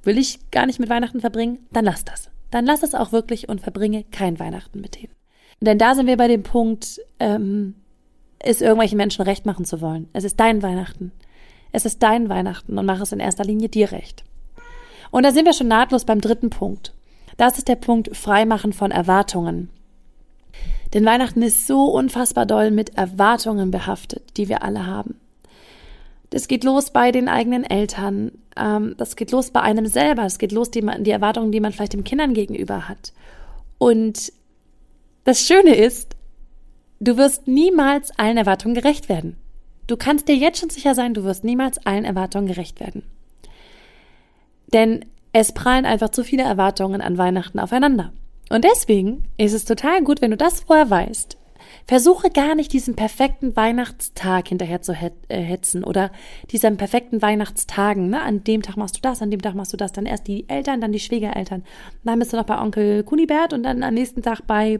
will 0.04 0.20
ich 0.20 0.52
gar 0.52 0.68
nicht 0.68 0.80
mit 0.80 0.90
Weihnachten 0.90 1.22
verbringen, 1.22 1.58
dann 1.72 1.86
lass 1.86 2.06
das. 2.06 2.30
Dann 2.52 2.68
lass 2.68 2.84
es 2.84 2.94
auch 2.94 3.12
wirklich 3.12 3.50
und 3.50 3.62
verbringe 3.62 4.04
kein 4.12 4.38
Weihnachten 4.38 4.80
mit 4.80 5.02
denen. 5.02 5.19
Denn 5.62 5.78
da 5.78 5.96
sind 5.96 6.08
wir 6.08 6.18
bei 6.18 6.28
dem 6.28 6.44
Punkt, 6.44 7.02
ähm, 7.20 7.76
es 8.40 8.62
irgendwelchen 8.62 8.98
Menschen 8.98 9.24
recht 9.24 9.46
machen 9.46 9.66
zu 9.66 9.82
wollen. 9.82 10.08
Es 10.14 10.24
ist 10.24 10.40
dein 10.40 10.64
Weihnachten. 10.64 11.12
Es 11.72 11.86
ist 11.86 12.02
dein 12.02 12.30
Weihnachten 12.30 12.78
und 12.78 12.86
mach 12.86 13.02
es 13.02 13.12
in 13.12 13.20
erster 13.20 13.44
Linie 13.44 13.70
dir 13.70 13.92
recht. 13.92 14.24
Und 15.12 15.24
da 15.24 15.32
sind 15.32 15.46
wir 15.46 15.54
schon 15.54 15.68
nahtlos 15.68 16.06
beim 16.06 16.22
dritten 16.22 16.50
Punkt. 16.50 16.94
Das 17.38 17.58
ist 17.58 17.68
der 17.68 17.76
Punkt 17.76 18.16
Freimachen 18.16 18.74
von 18.74 18.92
Erwartungen. 18.92 19.70
Denn 20.94 21.06
Weihnachten 21.06 21.42
ist 21.42 21.68
so 21.68 21.86
unfassbar 21.86 22.46
doll 22.46 22.72
mit 22.72 22.98
Erwartungen 22.98 23.72
behaftet, 23.72 24.38
die 24.38 24.50
wir 24.50 24.64
alle 24.64 24.88
haben. 24.88 25.16
Das 26.32 26.48
geht 26.48 26.64
los 26.64 26.92
bei 26.92 27.12
den 27.12 27.28
eigenen 27.28 27.64
Eltern, 27.64 28.32
ähm, 28.56 28.96
das 28.98 29.16
geht 29.16 29.32
los 29.32 29.52
bei 29.52 29.62
einem 29.62 29.88
selber, 29.88 30.26
es 30.26 30.38
geht 30.38 30.52
los 30.52 30.70
die, 30.70 30.86
die 31.00 31.12
Erwartungen, 31.12 31.52
die 31.52 31.60
man 31.60 31.72
vielleicht 31.72 31.94
den 31.94 32.04
Kindern 32.04 32.34
gegenüber 32.34 32.88
hat. 32.88 33.14
Und 33.80 34.32
das 35.24 35.46
Schöne 35.46 35.76
ist, 35.76 36.16
du 37.00 37.18
wirst 37.18 37.48
niemals 37.48 38.12
allen 38.18 38.38
Erwartungen 38.38 38.76
gerecht 38.76 39.10
werden. 39.10 39.38
Du 39.88 39.98
kannst 39.98 40.28
dir 40.28 40.36
jetzt 40.36 40.60
schon 40.60 40.70
sicher 40.70 40.94
sein, 40.96 41.14
du 41.14 41.24
wirst 41.24 41.44
niemals 41.44 41.84
allen 41.86 42.06
Erwartungen 42.06 42.48
gerecht 42.48 42.80
werden. 42.80 43.04
Denn 44.74 45.06
es 45.34 45.52
prallen 45.52 45.86
einfach 45.86 46.10
zu 46.10 46.24
viele 46.24 46.44
Erwartungen 46.44 47.02
an 47.02 47.18
Weihnachten 47.18 47.60
aufeinander. 47.60 48.14
Und 48.50 48.64
deswegen 48.64 49.24
ist 49.38 49.54
es 49.54 49.66
total 49.66 50.04
gut, 50.04 50.22
wenn 50.22 50.32
du 50.32 50.38
das 50.38 50.62
vorher 50.62 50.90
weißt. 50.90 51.38
Versuche 51.86 52.30
gar 52.30 52.56
nicht 52.56 52.74
diesen 52.74 52.96
perfekten 52.96 53.56
Weihnachtstag 53.56 54.48
hinterher 54.48 54.82
zu 54.82 54.94
äh, 54.94 55.42
hetzen 55.42 55.84
oder 55.84 56.12
diesen 56.52 56.78
perfekten 56.78 57.22
Weihnachtstagen. 57.22 58.10
Ne? 58.10 58.22
An 58.22 58.44
dem 58.44 58.62
Tag 58.62 58.78
machst 58.78 58.98
du 58.98 59.02
das, 59.02 59.22
an 59.22 59.32
dem 59.32 59.42
Tag 59.42 59.56
machst 59.56 59.74
du 59.74 59.78
das. 59.78 59.92
Dann 59.92 60.06
erst 60.06 60.28
die 60.28 60.48
Eltern, 60.50 60.82
dann 60.82 60.92
die 60.92 61.00
Schwiegereltern. 61.00 61.64
Dann 62.04 62.20
bist 62.20 62.34
du 62.34 62.38
noch 62.38 62.46
bei 62.46 62.60
Onkel 62.60 63.04
Kunibert 63.04 63.54
und 63.54 63.64
dann 63.64 63.84
am 63.84 63.94
nächsten 63.94 64.22
Tag 64.22 64.42
bei 64.48 64.80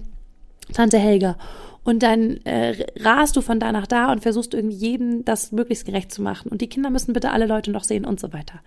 Tante 0.74 0.98
Helga. 0.98 1.38
Und 1.84 2.04
dann 2.04 2.38
äh, 2.46 2.86
rast 3.00 3.36
du 3.36 3.42
von 3.42 3.60
da 3.60 3.72
nach 3.72 3.88
da 3.88 4.12
und 4.12 4.22
versuchst 4.22 4.54
irgendwie 4.54 4.76
jedem 4.76 5.26
das 5.26 5.52
möglichst 5.52 5.86
gerecht 5.86 6.12
zu 6.12 6.22
machen. 6.22 6.50
Und 6.50 6.62
die 6.62 6.68
Kinder 6.68 6.90
müssen 6.90 7.14
bitte 7.14 7.32
alle 7.32 7.46
Leute 7.46 7.72
noch 7.72 7.84
sehen 7.84 8.06
und 8.06 8.20
so 8.20 8.34
weiter. 8.34 8.60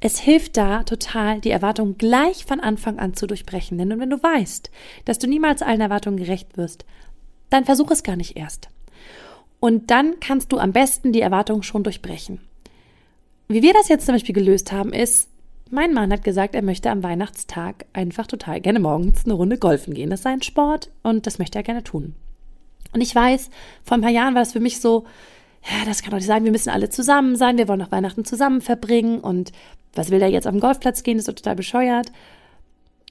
Es 0.00 0.18
hilft 0.18 0.56
da 0.56 0.82
total, 0.82 1.40
die 1.40 1.50
Erwartungen 1.50 1.98
gleich 1.98 2.44
von 2.44 2.60
Anfang 2.60 2.98
an 2.98 3.14
zu 3.14 3.26
durchbrechen. 3.26 3.78
Denn 3.78 4.00
wenn 4.00 4.10
du 4.10 4.22
weißt, 4.22 4.70
dass 5.04 5.18
du 5.18 5.26
niemals 5.26 5.62
allen 5.62 5.80
Erwartungen 5.80 6.18
gerecht 6.18 6.56
wirst, 6.56 6.84
dann 7.50 7.64
versuch 7.64 7.90
es 7.90 8.02
gar 8.02 8.16
nicht 8.16 8.36
erst. 8.36 8.68
Und 9.60 9.90
dann 9.90 10.20
kannst 10.20 10.52
du 10.52 10.58
am 10.58 10.72
besten 10.72 11.12
die 11.12 11.22
Erwartungen 11.22 11.62
schon 11.62 11.82
durchbrechen. 11.82 12.40
Wie 13.48 13.62
wir 13.62 13.72
das 13.72 13.88
jetzt 13.88 14.06
zum 14.06 14.14
Beispiel 14.14 14.34
gelöst 14.34 14.72
haben, 14.72 14.92
ist, 14.92 15.28
mein 15.70 15.92
Mann 15.92 16.12
hat 16.12 16.24
gesagt, 16.24 16.54
er 16.54 16.62
möchte 16.62 16.90
am 16.90 17.02
Weihnachtstag 17.02 17.86
einfach 17.92 18.26
total 18.26 18.60
gerne 18.60 18.78
morgens 18.78 19.24
eine 19.24 19.34
Runde 19.34 19.58
golfen 19.58 19.94
gehen. 19.94 20.10
Das 20.10 20.20
ist 20.20 20.24
sein 20.24 20.42
Sport 20.42 20.90
und 21.02 21.26
das 21.26 21.38
möchte 21.38 21.58
er 21.58 21.64
gerne 21.64 21.82
tun. 21.82 22.14
Und 22.92 23.00
ich 23.00 23.14
weiß, 23.14 23.50
vor 23.84 23.96
ein 23.96 24.00
paar 24.00 24.10
Jahren 24.10 24.34
war 24.34 24.42
das 24.42 24.52
für 24.52 24.60
mich 24.60 24.80
so, 24.80 25.04
ja, 25.64 25.84
das 25.84 26.02
kann 26.02 26.10
doch 26.10 26.18
nicht 26.18 26.26
sein, 26.26 26.44
wir 26.44 26.52
müssen 26.52 26.70
alle 26.70 26.88
zusammen 26.88 27.36
sein, 27.36 27.58
wir 27.58 27.68
wollen 27.68 27.80
noch 27.80 27.92
Weihnachten 27.92 28.24
zusammen 28.24 28.60
verbringen 28.60 29.18
und 29.18 29.52
was 29.94 30.10
will 30.10 30.20
der 30.20 30.30
jetzt 30.30 30.46
auf 30.46 30.52
den 30.52 30.60
Golfplatz 30.60 31.02
gehen, 31.02 31.18
ist 31.18 31.28
doch 31.28 31.34
total 31.34 31.56
bescheuert. 31.56 32.12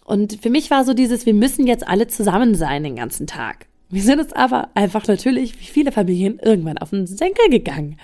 Und 0.05 0.41
für 0.41 0.49
mich 0.49 0.69
war 0.71 0.85
so 0.85 0.93
dieses, 0.93 1.25
wir 1.25 1.33
müssen 1.33 1.67
jetzt 1.67 1.87
alle 1.87 2.07
zusammen 2.07 2.55
sein 2.55 2.83
den 2.83 2.95
ganzen 2.95 3.27
Tag. 3.27 3.65
Wir 3.89 4.01
sind 4.01 4.19
uns 4.19 4.33
aber 4.33 4.69
einfach 4.75 5.07
natürlich, 5.07 5.59
wie 5.59 5.65
viele 5.65 5.91
Familien, 5.91 6.39
irgendwann 6.39 6.77
auf 6.77 6.91
den 6.91 7.07
Senkel 7.07 7.49
gegangen. 7.49 7.97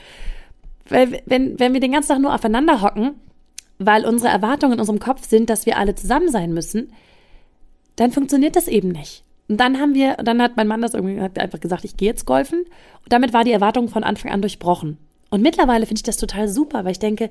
Weil, 0.89 1.21
wenn, 1.25 1.59
wenn 1.59 1.73
wir 1.73 1.79
den 1.79 1.91
ganzen 1.91 2.09
Tag 2.09 2.21
nur 2.21 2.33
aufeinander 2.33 2.81
hocken, 2.81 3.15
weil 3.85 4.05
unsere 4.05 4.31
Erwartungen 4.31 4.73
in 4.73 4.79
unserem 4.79 4.99
Kopf 4.99 5.27
sind, 5.27 5.49
dass 5.49 5.65
wir 5.65 5.77
alle 5.77 5.95
zusammen 5.95 6.29
sein 6.29 6.53
müssen, 6.53 6.91
dann 7.95 8.11
funktioniert 8.11 8.55
das 8.55 8.67
eben 8.67 8.89
nicht. 8.89 9.23
Und 9.47 9.57
dann 9.57 9.79
haben 9.79 9.93
wir, 9.93 10.15
dann 10.15 10.41
hat 10.41 10.55
mein 10.55 10.67
Mann 10.67 10.81
das 10.81 10.93
irgendwie 10.93 11.19
hat 11.19 11.37
einfach 11.37 11.59
gesagt, 11.59 11.83
ich 11.83 11.97
gehe 11.97 12.07
jetzt 12.07 12.25
golfen. 12.25 12.61
Und 12.61 13.11
damit 13.11 13.33
war 13.33 13.43
die 13.43 13.51
Erwartung 13.51 13.89
von 13.89 14.03
Anfang 14.03 14.31
an 14.31 14.41
durchbrochen. 14.41 14.97
Und 15.29 15.41
mittlerweile 15.41 15.85
finde 15.85 15.99
ich 15.99 16.03
das 16.03 16.17
total 16.17 16.47
super, 16.47 16.85
weil 16.85 16.91
ich 16.91 16.99
denke, 16.99 17.29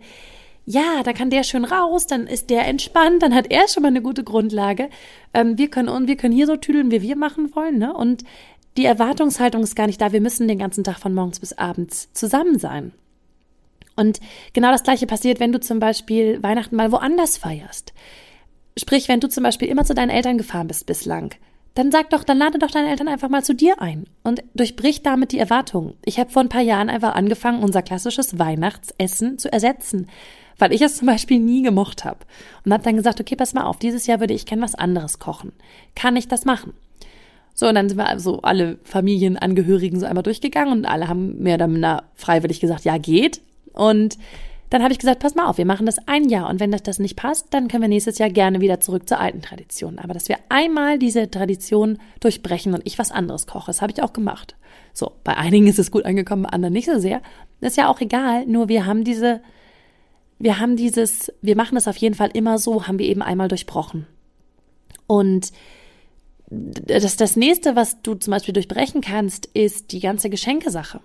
ja, 0.67 1.03
da 1.03 1.13
kann 1.13 1.31
der 1.31 1.43
schön 1.43 1.65
raus, 1.65 2.07
dann 2.07 2.27
ist 2.27 2.51
der 2.51 2.67
entspannt, 2.67 3.23
dann 3.23 3.35
hat 3.35 3.51
er 3.51 3.67
schon 3.69 3.83
mal 3.83 3.89
eine 3.89 4.03
gute 4.03 4.25
Grundlage. 4.25 4.91
Ähm, 5.33 5.57
wir 5.57 5.69
können 5.69 5.89
und 5.89 6.07
wir 6.07 6.17
können 6.17 6.35
hier 6.35 6.47
so 6.47 6.57
tüdeln, 6.57 6.91
wie 6.91 7.03
wir 7.03 7.17
machen 7.17 7.55
wollen, 7.55 7.79
ne? 7.79 7.93
Und 7.95 8.25
die 8.77 8.85
Erwartungshaltung 8.85 9.63
ist 9.63 9.75
gar 9.75 9.87
nicht 9.87 10.01
da. 10.01 10.13
Wir 10.13 10.21
müssen 10.21 10.47
den 10.47 10.59
ganzen 10.59 10.85
Tag 10.85 10.99
von 10.99 11.15
morgens 11.15 11.41
bis 11.41 11.55
abends 11.55 12.13
zusammen 12.13 12.59
sein. 12.59 12.93
Und 14.01 14.19
genau 14.55 14.73
das 14.73 14.83
Gleiche 14.83 15.07
passiert, 15.07 15.41
wenn 15.41 15.53
du 15.53 15.61
zum 15.61 15.79
Beispiel 15.79 16.43
Weihnachten 16.43 16.75
mal 16.75 16.91
woanders 16.91 17.37
feierst. 17.37 17.93
Sprich, 18.79 19.09
wenn 19.09 19.21
du 19.21 19.29
zum 19.29 19.43
Beispiel 19.43 19.69
immer 19.69 19.85
zu 19.85 19.93
deinen 19.93 20.09
Eltern 20.09 20.39
gefahren 20.39 20.69
bist 20.69 20.87
bislang, 20.87 21.35
dann 21.75 21.93
sag 21.93 22.09
doch, 22.09 22.25
dann 22.25 22.39
lade 22.39 22.59
doch 22.59 22.71
deine 22.71 22.89
Eltern 22.89 23.09
einfach 23.09 23.29
mal 23.29 23.45
zu 23.45 23.55
dir 23.55 23.83
ein 23.83 24.07
und 24.23 24.43
durchbrich 24.55 25.03
damit 25.03 25.33
die 25.33 25.39
Erwartungen. 25.39 25.95
Ich 26.03 26.19
habe 26.19 26.31
vor 26.31 26.41
ein 26.41 26.49
paar 26.49 26.63
Jahren 26.63 26.89
einfach 26.89 27.15
angefangen, 27.15 27.63
unser 27.63 27.83
klassisches 27.83 28.39
Weihnachtsessen 28.39 29.37
zu 29.37 29.53
ersetzen, 29.53 30.09
weil 30.57 30.73
ich 30.73 30.81
es 30.81 30.97
zum 30.97 31.07
Beispiel 31.07 31.39
nie 31.39 31.63
gemocht 31.63 32.07
habe. 32.07 32.21
Und 32.65 32.73
habe 32.73 32.83
dann 32.83 32.97
gesagt, 32.97 33.21
okay, 33.21 33.37
pass 33.37 33.53
mal 33.53 33.65
auf, 33.65 33.79
dieses 33.79 34.07
Jahr 34.07 34.21
würde 34.21 34.33
ich 34.33 34.47
gern 34.47 34.63
was 34.63 34.75
anderes 34.75 35.19
kochen. 35.19 35.53
Kann 35.95 36.17
ich 36.17 36.27
das 36.27 36.47
machen? 36.47 36.73
So, 37.53 37.69
und 37.69 37.75
dann 37.75 37.91
sind 37.91 37.99
wir 37.99 38.07
also 38.07 38.41
alle 38.41 38.79
Familienangehörigen 38.85 40.01
so 40.01 40.07
einmal 40.07 40.23
durchgegangen 40.23 40.73
und 40.73 40.87
alle 40.87 41.07
haben 41.07 41.39
mehr 41.43 41.57
oder 41.57 41.67
minder 41.67 42.05
freiwillig 42.15 42.61
gesagt, 42.61 42.87
ja, 42.87 42.97
geht. 42.97 43.43
Und 43.73 44.19
dann 44.71 44.85
habe 44.85 44.93
ich 44.93 45.01
gesagt, 45.01 45.21
pass 45.21 45.35
mal 45.35 45.49
auf, 45.49 45.59
wir 45.59 45.67
machen 45.67 45.85
das 45.85 45.99
ein 46.07 46.29
Jahr 46.29 46.49
und 46.49 46.61
wenn 46.61 46.71
das, 46.71 46.85
das 46.85 47.01
nicht 47.01 47.17
passt, 47.17 47.49
dann 47.51 47.67
können 47.67 47.83
wir 47.83 47.89
nächstes 47.89 48.19
Jahr 48.19 48.31
gerne 48.31 48.61
wieder 48.61 48.79
zurück 48.79 49.09
zur 49.09 49.19
alten 49.19 49.43
Tradition. 49.43 49.99
Aber 49.99 50.15
dass 50.15 50.29
wir 50.29 50.39
einmal 50.49 50.99
diese 50.99 51.29
Tradition 51.29 51.99
durchbrechen 52.21 52.73
und 52.73 52.83
ich 52.85 52.97
was 52.97 53.11
anderes 53.11 53.49
koche, 53.49 53.67
das 53.67 53.83
habe 53.83 53.93
ich 53.93 54.03
auch 54.03 54.13
gemacht. 54.13 54.55
So, 54.93 55.13
bei 55.25 55.37
einigen 55.37 55.67
ist 55.67 55.81
es 55.81 55.91
gut 55.91 56.05
angekommen, 56.05 56.45
bei 56.45 56.51
anderen 56.51 56.73
nicht 56.73 56.87
so 56.87 57.01
sehr. 57.01 57.21
Ist 57.61 57.77
ja 57.77 57.89
auch 57.89 58.01
egal, 58.01 58.47
nur 58.47 58.69
wir 58.69 58.87
haben 58.87 59.03
diese, 59.03 59.41
wir 60.39 60.61
haben 60.61 60.77
dieses, 60.77 61.33
wir 61.43 61.57
machen 61.57 61.75
das 61.75 61.89
auf 61.89 61.97
jeden 61.97 62.15
Fall 62.15 62.31
immer 62.33 62.59
so, 62.59 62.87
haben 62.87 63.01
wir 63.01 63.07
eben 63.07 63.23
einmal 63.23 63.49
durchbrochen. 63.49 64.07
Und 65.09 65.51
das, 66.49 67.17
das 67.17 67.35
nächste, 67.35 67.75
was 67.75 68.03
du 68.03 68.15
zum 68.15 68.31
Beispiel 68.31 68.55
durchbrechen 68.55 69.01
kannst, 69.01 69.47
ist 69.47 69.91
die 69.91 70.01
ganze 70.01 70.31
Geschenkesache. 70.31 71.01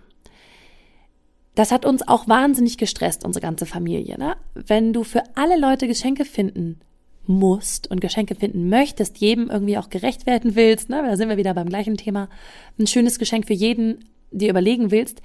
Das 1.55 1.71
hat 1.71 1.85
uns 1.85 2.07
auch 2.07 2.27
wahnsinnig 2.27 2.77
gestresst, 2.77 3.25
unsere 3.25 3.41
ganze 3.41 3.65
Familie. 3.65 4.17
Ne? 4.17 4.35
Wenn 4.53 4.93
du 4.93 5.03
für 5.03 5.23
alle 5.35 5.57
Leute 5.57 5.87
Geschenke 5.87 6.25
finden 6.25 6.79
musst 7.25 7.89
und 7.89 8.01
Geschenke 8.01 8.35
finden 8.35 8.69
möchtest, 8.69 9.17
jedem 9.17 9.49
irgendwie 9.49 9.77
auch 9.77 9.89
gerecht 9.89 10.25
werden 10.25 10.55
willst, 10.55 10.89
ne? 10.89 11.01
da 11.03 11.17
sind 11.17 11.29
wir 11.29 11.37
wieder 11.37 11.53
beim 11.53 11.69
gleichen 11.69 11.97
Thema, 11.97 12.29
ein 12.77 12.87
schönes 12.87 13.17
Geschenk 13.17 13.47
für 13.47 13.53
jeden 13.53 14.05
dir 14.31 14.49
überlegen 14.49 14.91
willst, 14.91 15.21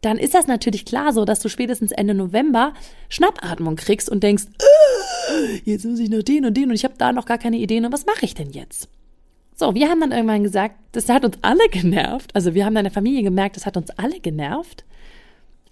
dann 0.00 0.18
ist 0.18 0.34
das 0.34 0.46
natürlich 0.46 0.84
klar 0.84 1.12
so, 1.12 1.24
dass 1.24 1.40
du 1.40 1.48
spätestens 1.48 1.92
Ende 1.92 2.14
November 2.14 2.74
Schnappatmung 3.08 3.76
kriegst 3.76 4.10
und 4.10 4.22
denkst, 4.22 4.44
äh, 4.58 5.58
jetzt 5.64 5.84
muss 5.84 5.98
ich 5.98 6.10
noch 6.10 6.22
den 6.22 6.44
und 6.44 6.56
den 6.56 6.70
und 6.70 6.74
ich 6.74 6.84
habe 6.84 6.94
da 6.98 7.12
noch 7.12 7.26
gar 7.26 7.38
keine 7.38 7.56
Ideen 7.56 7.86
und 7.86 7.92
was 7.92 8.06
mache 8.06 8.24
ich 8.24 8.34
denn 8.34 8.50
jetzt? 8.50 8.88
So, 9.56 9.74
wir 9.74 9.88
haben 9.88 10.00
dann 10.00 10.12
irgendwann 10.12 10.42
gesagt, 10.42 10.76
das 10.92 11.08
hat 11.08 11.24
uns 11.24 11.38
alle 11.42 11.68
genervt. 11.70 12.34
Also 12.34 12.54
wir 12.54 12.64
haben 12.64 12.76
in 12.76 12.84
der 12.84 12.92
Familie 12.92 13.22
gemerkt, 13.22 13.56
das 13.56 13.66
hat 13.66 13.76
uns 13.76 13.90
alle 13.90 14.20
genervt. 14.20 14.84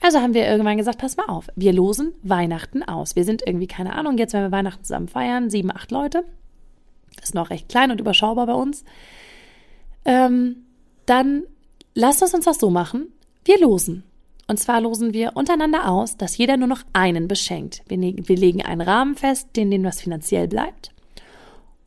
Also 0.03 0.21
haben 0.21 0.35
wir 0.35 0.49
irgendwann 0.49 0.79
gesagt, 0.79 0.99
pass 0.99 1.17
mal 1.17 1.27
auf, 1.27 1.49
wir 1.55 1.73
losen 1.73 2.13
Weihnachten 2.25 2.83
aus. 2.83 3.15
Wir 3.15 3.25
sind 3.25 3.43
irgendwie, 3.47 3.69
keine 3.69 3.95
Ahnung, 3.95 4.19
jetzt, 4.19 4.35
wenn 4.35 4.43
wir 4.43 4.51
Weihnachten 4.51 4.83
zusammen 4.83 5.07
feiern, 5.07 5.49
sieben, 5.49 5.71
acht 5.71 5.93
Leute. 5.93 6.25
Ist 7.23 7.37
noch 7.37 7.51
recht 7.51 7.69
klein 7.69 7.93
und 7.93 8.01
überschaubar 8.01 8.47
bei 8.47 8.55
uns. 8.55 8.85
Ähm, 10.05 10.57
dann 11.07 11.45
lasst 11.95 12.21
uns 12.23 12.45
das 12.45 12.59
so 12.59 12.69
machen. 12.69 13.13
Wir 13.45 13.61
losen. 13.61 14.03
Und 14.49 14.59
zwar 14.59 14.81
losen 14.81 15.13
wir 15.13 15.37
untereinander 15.37 15.89
aus, 15.89 16.17
dass 16.17 16.37
jeder 16.37 16.57
nur 16.57 16.67
noch 16.67 16.83
einen 16.93 17.29
beschenkt. 17.29 17.83
Wir, 17.87 17.97
ne 17.97 18.17
wir 18.19 18.37
legen 18.37 18.63
einen 18.63 18.81
Rahmen 18.81 19.15
fest, 19.15 19.51
den 19.55 19.71
dem 19.71 19.85
was 19.85 20.01
finanziell 20.01 20.49
bleibt. 20.49 20.91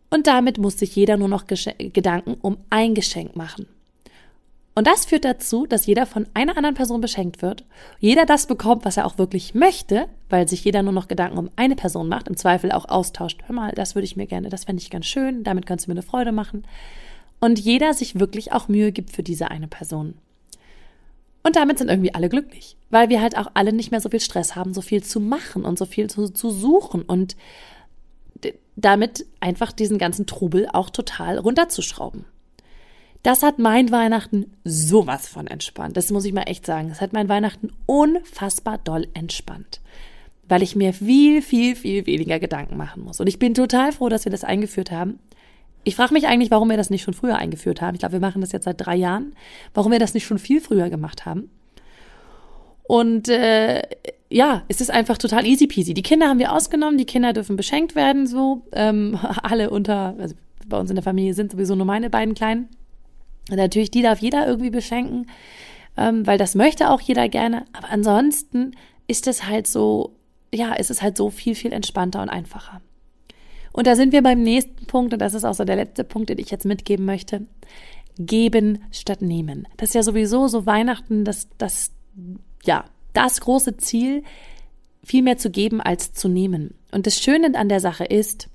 Und 0.10 0.28
damit 0.28 0.58
muss 0.58 0.80
sich 0.80 0.96
jeder 0.96 1.18
nur 1.18 1.28
noch 1.28 1.48
Geschen 1.48 1.74
Gedanken 1.92 2.36
um 2.42 2.58
ein 2.70 2.94
Geschenk 2.94 3.36
machen. 3.36 3.68
Und 4.78 4.88
das 4.88 5.06
führt 5.06 5.24
dazu, 5.24 5.66
dass 5.66 5.86
jeder 5.86 6.06
von 6.06 6.28
einer 6.34 6.58
anderen 6.58 6.76
Person 6.76 7.00
beschenkt 7.00 7.42
wird, 7.42 7.64
jeder 8.00 8.26
das 8.26 8.46
bekommt, 8.46 8.84
was 8.84 8.98
er 8.98 9.06
auch 9.06 9.18
wirklich 9.18 9.56
möchte, 9.56 10.08
weil 10.30 10.50
sich 10.50 10.66
jeder 10.66 10.84
nur 10.84 10.92
noch 10.92 11.08
Gedanken 11.08 11.38
um 11.38 11.50
eine 11.56 11.78
Person 11.78 12.10
macht, 12.10 12.28
im 12.28 12.36
Zweifel 12.36 12.74
auch 12.74 12.90
austauscht. 12.90 13.44
Hör 13.46 13.56
mal, 13.56 13.72
das 13.72 13.96
würde 13.96 14.04
ich 14.04 14.18
mir 14.18 14.28
gerne, 14.28 14.50
das 14.50 14.66
fände 14.66 14.82
ich 14.82 14.90
ganz 14.90 15.06
schön, 15.06 15.46
damit 15.46 15.66
kannst 15.66 15.86
du 15.86 15.92
mir 15.92 15.94
eine 15.94 16.02
Freude 16.02 16.34
machen. 16.34 16.68
Und 17.40 17.58
jeder 17.58 17.94
sich 17.94 18.20
wirklich 18.20 18.52
auch 18.52 18.68
Mühe 18.68 18.92
gibt 18.92 19.12
für 19.12 19.24
diese 19.24 19.50
eine 19.50 19.70
Person. 19.70 20.16
Und 21.42 21.56
damit 21.56 21.78
sind 21.78 21.90
irgendwie 21.90 22.14
alle 22.14 22.28
glücklich, 22.28 22.76
weil 22.90 23.08
wir 23.08 23.22
halt 23.22 23.38
auch 23.38 23.52
alle 23.54 23.72
nicht 23.72 23.92
mehr 23.92 24.02
so 24.02 24.10
viel 24.10 24.20
Stress 24.20 24.58
haben, 24.58 24.74
so 24.74 24.82
viel 24.82 25.04
zu 25.04 25.22
machen 25.22 25.64
und 25.64 25.80
so 25.80 25.86
viel 25.86 26.10
zu, 26.10 26.28
zu 26.28 26.50
suchen 26.50 27.04
und 27.04 27.38
damit 28.76 29.26
einfach 29.40 29.72
diesen 29.72 30.00
ganzen 30.00 30.26
Trubel 30.28 30.68
auch 30.74 30.90
total 30.90 31.38
runterzuschrauben. 31.38 32.26
Das 33.26 33.42
hat 33.42 33.58
mein 33.58 33.92
Weihnachten 33.92 34.52
sowas 34.64 35.28
von 35.28 35.48
entspannt. 35.48 35.98
Das 35.98 36.12
muss 36.12 36.26
ich 36.26 36.34
mal 36.34 36.44
echt 36.44 36.64
sagen. 36.64 36.90
Das 36.90 37.02
hat 37.02 37.12
mein 37.12 37.28
Weihnachten 37.28 37.72
unfassbar 37.88 38.78
doll 38.78 39.08
entspannt. 39.16 39.82
Weil 40.48 40.62
ich 40.62 40.76
mir 40.76 40.94
viel, 40.94 41.42
viel, 41.42 41.76
viel 41.76 42.06
weniger 42.06 42.38
Gedanken 42.38 42.78
machen 42.78 43.04
muss. 43.04 43.20
Und 43.20 43.26
ich 43.26 43.40
bin 43.40 43.56
total 43.56 43.94
froh, 43.94 44.10
dass 44.10 44.26
wir 44.26 44.32
das 44.32 44.44
eingeführt 44.44 44.92
haben. 44.92 45.18
Ich 45.84 45.96
frage 45.96 46.14
mich 46.14 46.28
eigentlich, 46.28 46.52
warum 46.52 46.70
wir 46.70 46.78
das 46.78 46.92
nicht 46.92 47.02
schon 47.02 47.16
früher 47.16 47.36
eingeführt 47.36 47.82
haben. 47.82 47.96
Ich 47.96 48.00
glaube, 48.02 48.14
wir 48.14 48.20
machen 48.20 48.42
das 48.42 48.52
jetzt 48.52 48.66
seit 48.66 48.86
drei 48.86 48.96
Jahren. 48.96 49.34
Warum 49.74 49.92
wir 49.92 49.98
das 49.98 50.14
nicht 50.14 50.28
schon 50.28 50.38
viel 50.38 50.62
früher 50.62 50.92
gemacht 50.92 51.26
haben. 51.26 51.50
Und 52.84 53.28
äh, 53.30 53.82
ja, 54.30 54.62
es 54.68 54.82
ist 54.82 54.92
einfach 54.92 55.18
total 55.18 55.48
easy 55.48 55.66
peasy. 55.66 55.96
Die 55.96 56.04
Kinder 56.04 56.28
haben 56.28 56.38
wir 56.38 56.54
ausgenommen, 56.54 57.00
die 57.00 57.06
Kinder 57.06 57.34
dürfen 57.34 57.56
beschenkt 57.56 57.96
werden, 57.96 58.28
so. 58.28 58.62
Ähm, 58.72 59.18
alle 59.42 59.72
unter, 59.72 60.14
also 60.20 60.36
bei 60.68 60.78
uns 60.80 60.92
in 60.92 60.96
der 60.96 61.04
Familie 61.04 61.34
sind 61.34 61.52
sowieso 61.52 61.74
nur 61.74 61.88
meine 61.88 62.12
beiden 62.12 62.36
Kleinen. 62.36 62.70
Natürlich, 63.50 63.92
die 63.92 64.02
darf 64.02 64.20
jeder 64.20 64.48
irgendwie 64.48 64.72
beschenken, 64.72 65.28
ähm, 65.98 66.26
weil 66.26 66.38
das 66.38 66.56
möchte 66.56 66.90
auch 66.90 67.02
jeder 67.02 67.30
gerne. 67.30 67.66
Aber 67.74 67.90
ansonsten 67.90 68.72
ist 69.08 69.28
es 69.28 69.48
halt 69.48 69.68
so, 69.68 70.16
ja, 70.54 70.74
ist 70.74 70.90
es 70.90 71.02
halt 71.02 71.18
so 71.18 71.30
viel, 71.30 71.56
viel 71.56 71.72
entspannter 71.72 72.22
und 72.22 72.30
einfacher. 72.30 72.82
Und 73.72 73.88
da 73.88 73.96
sind 73.96 74.14
wir 74.14 74.24
beim 74.24 74.42
nächsten 74.42 74.86
Punkt, 74.86 75.14
und 75.14 75.20
das 75.20 75.34
ist 75.34 75.44
auch 75.44 75.54
so 75.54 75.66
der 75.66 75.76
letzte 75.76 76.04
Punkt, 76.04 76.30
den 76.30 76.40
ich 76.40 76.50
jetzt 76.50 76.66
mitgeben 76.66 77.06
möchte. 77.06 77.46
Geben 78.18 78.80
statt 78.92 79.22
nehmen. 79.22 79.68
Das 79.76 79.90
ist 79.90 79.96
ja 79.96 80.04
sowieso 80.04 80.48
so 80.48 80.66
Weihnachten, 80.66 81.26
das, 81.26 81.50
das, 81.58 81.92
ja, 82.64 82.86
das 83.12 83.42
große 83.42 83.76
Ziel, 83.78 84.24
viel 85.04 85.22
mehr 85.22 85.38
zu 85.38 85.52
geben 85.52 85.82
als 85.82 86.14
zu 86.14 86.30
nehmen. 86.30 86.74
Und 86.92 87.06
das 87.06 87.22
Schöne 87.22 87.54
an 87.56 87.68
der 87.68 87.82
Sache 87.82 88.06
ist, 88.06 88.48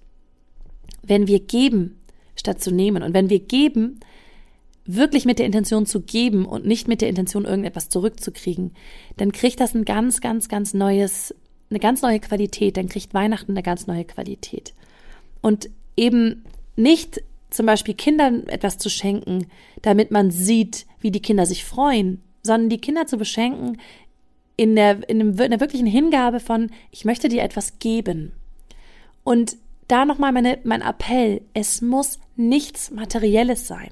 wenn 1.03 1.27
wir 1.27 1.41
geben 1.41 2.01
statt 2.35 2.63
zu 2.63 2.71
nehmen 2.71 3.03
und 3.03 3.13
wenn 3.13 3.29
wir 3.29 3.41
geben, 3.41 4.01
wirklich 4.97 5.25
mit 5.25 5.39
der 5.39 5.47
Intention 5.47 5.87
zu 5.87 6.01
geben 6.01 6.47
und 6.47 6.67
nicht 6.67 6.89
mit 6.89 7.01
der 7.01 7.09
Intention, 7.09 7.45
irgendetwas 7.45 7.89
zurückzukriegen, 7.89 8.73
dann 9.17 9.33
kriegt 9.33 9.61
das 9.61 9.75
ein 9.75 9.85
ganz, 9.85 10.21
ganz, 10.21 10.49
ganz 10.49 10.75
neues, 10.75 11.35
eine 11.71 11.79
ganz 11.79 12.03
neue 12.03 12.21
Qualität. 12.21 12.77
Dann 12.77 12.89
kriegt 12.89 13.15
Weihnachten 13.15 13.53
eine 13.53 13.63
ganz 13.63 13.87
neue 13.87 14.05
Qualität. 14.05 14.75
Und 15.41 15.71
eben 15.97 16.45
nicht 16.77 17.23
zum 17.51 17.67
Beispiel 17.67 17.95
Kindern 17.95 18.47
etwas 18.49 18.79
zu 18.79 18.89
schenken, 18.89 19.47
damit 19.83 20.11
man 20.11 20.31
sieht, 20.31 20.87
wie 21.01 21.11
die 21.11 21.23
Kinder 21.23 21.47
sich 21.47 21.65
freuen, 21.65 22.23
sondern 22.43 22.71
die 22.71 22.81
Kinder 22.81 23.07
zu 23.07 23.17
beschenken 23.17 23.79
in 24.57 24.77
der, 24.77 25.09
in, 25.09 25.19
dem, 25.19 25.29
in 25.31 25.51
der 25.51 25.61
wirklichen 25.61 25.87
Hingabe 25.87 26.39
von, 26.41 26.71
ich 26.91 27.05
möchte 27.05 27.29
dir 27.29 27.43
etwas 27.43 27.79
geben. 27.79 28.33
Und 29.25 29.57
da 29.91 30.05
nochmal 30.05 30.33
meine, 30.33 30.59
mein 30.65 30.83
Appell, 30.83 31.43
es 31.55 31.83
muss 31.83 32.19
nichts 32.37 32.91
Materielles 32.91 33.67
sein. 33.67 33.91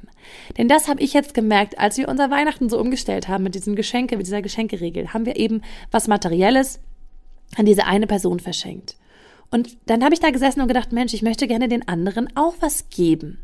Denn 0.57 0.69
das 0.69 0.89
habe 0.89 1.03
ich 1.03 1.13
jetzt 1.13 1.35
gemerkt, 1.35 1.79
als 1.79 1.97
wir 1.97 2.09
unser 2.09 2.31
Weihnachten 2.31 2.69
so 2.69 2.79
umgestellt 2.81 3.29
haben 3.29 3.45
mit 3.45 3.55
diesen 3.55 3.77
Geschenke, 3.77 4.17
mit 4.17 4.27
dieser 4.27 4.43
Geschenkeregel, 4.43 5.13
haben 5.13 5.27
wir 5.27 5.37
eben 5.37 5.63
was 5.91 6.09
Materielles 6.09 6.81
an 7.57 7.67
diese 7.67 7.87
eine 7.87 8.07
Person 8.07 8.41
verschenkt. 8.41 8.97
Und 9.51 9.77
dann 9.87 10.05
habe 10.05 10.15
ich 10.15 10.21
da 10.21 10.31
gesessen 10.31 10.61
und 10.61 10.69
gedacht, 10.69 10.93
Mensch, 10.93 11.15
ich 11.15 11.23
möchte 11.23 11.47
gerne 11.47 11.69
den 11.69 11.89
anderen 11.89 12.29
auch 12.37 12.55
was 12.61 12.91
geben. 12.91 13.39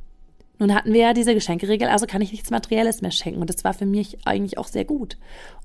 Nun 0.58 0.74
hatten 0.74 0.92
wir 0.92 1.00
ja 1.00 1.12
diese 1.14 1.34
Geschenkeregel, 1.34 1.88
also 1.88 2.06
kann 2.06 2.22
ich 2.22 2.30
nichts 2.30 2.50
Materielles 2.50 3.02
mehr 3.02 3.10
schenken. 3.10 3.40
Und 3.40 3.50
das 3.50 3.64
war 3.64 3.74
für 3.74 3.86
mich 3.86 4.18
eigentlich 4.26 4.58
auch 4.58 4.68
sehr 4.68 4.84
gut. 4.84 5.16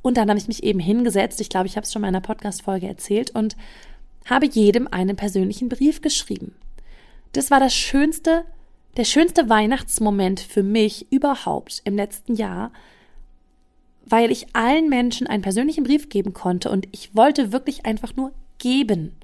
Und 0.02 0.18
dann 0.18 0.30
habe 0.30 0.40
ich 0.40 0.48
mich 0.48 0.64
eben 0.64 0.80
hingesetzt, 0.80 1.42
ich 1.42 1.50
glaube, 1.50 1.68
ich 1.68 1.76
habe 1.76 1.86
es 1.86 1.94
schon 1.94 2.02
in 2.02 2.08
einer 2.08 2.22
Podcast-Folge 2.22 2.88
erzählt, 2.88 3.32
und 3.32 3.56
habe 4.26 4.48
jedem 4.48 4.88
einen 4.88 5.16
persönlichen 5.16 5.70
Brief 5.70 6.02
geschrieben. 6.02 6.56
Das 7.34 7.52
war 7.52 7.60
das 7.60 7.74
schönste, 7.74 8.46
der 8.98 9.04
schönste 9.06 9.50
Weihnachtsmoment 9.50 10.40
für 10.40 10.64
mich 10.64 11.12
überhaupt 11.12 11.82
im 11.86 11.96
letzten 11.96 12.36
Jahr, 12.36 12.72
weil 14.06 14.32
ich 14.32 14.56
allen 14.56 14.90
Menschen 14.90 15.28
einen 15.28 15.44
persönlichen 15.44 15.84
Brief 15.84 16.10
geben 16.10 16.34
konnte 16.34 16.72
und 16.72 16.88
ich 16.92 17.16
wollte 17.16 17.52
wirklich 17.52 17.86
einfach 17.86 18.16
nur 18.16 18.34
geben 18.58 19.16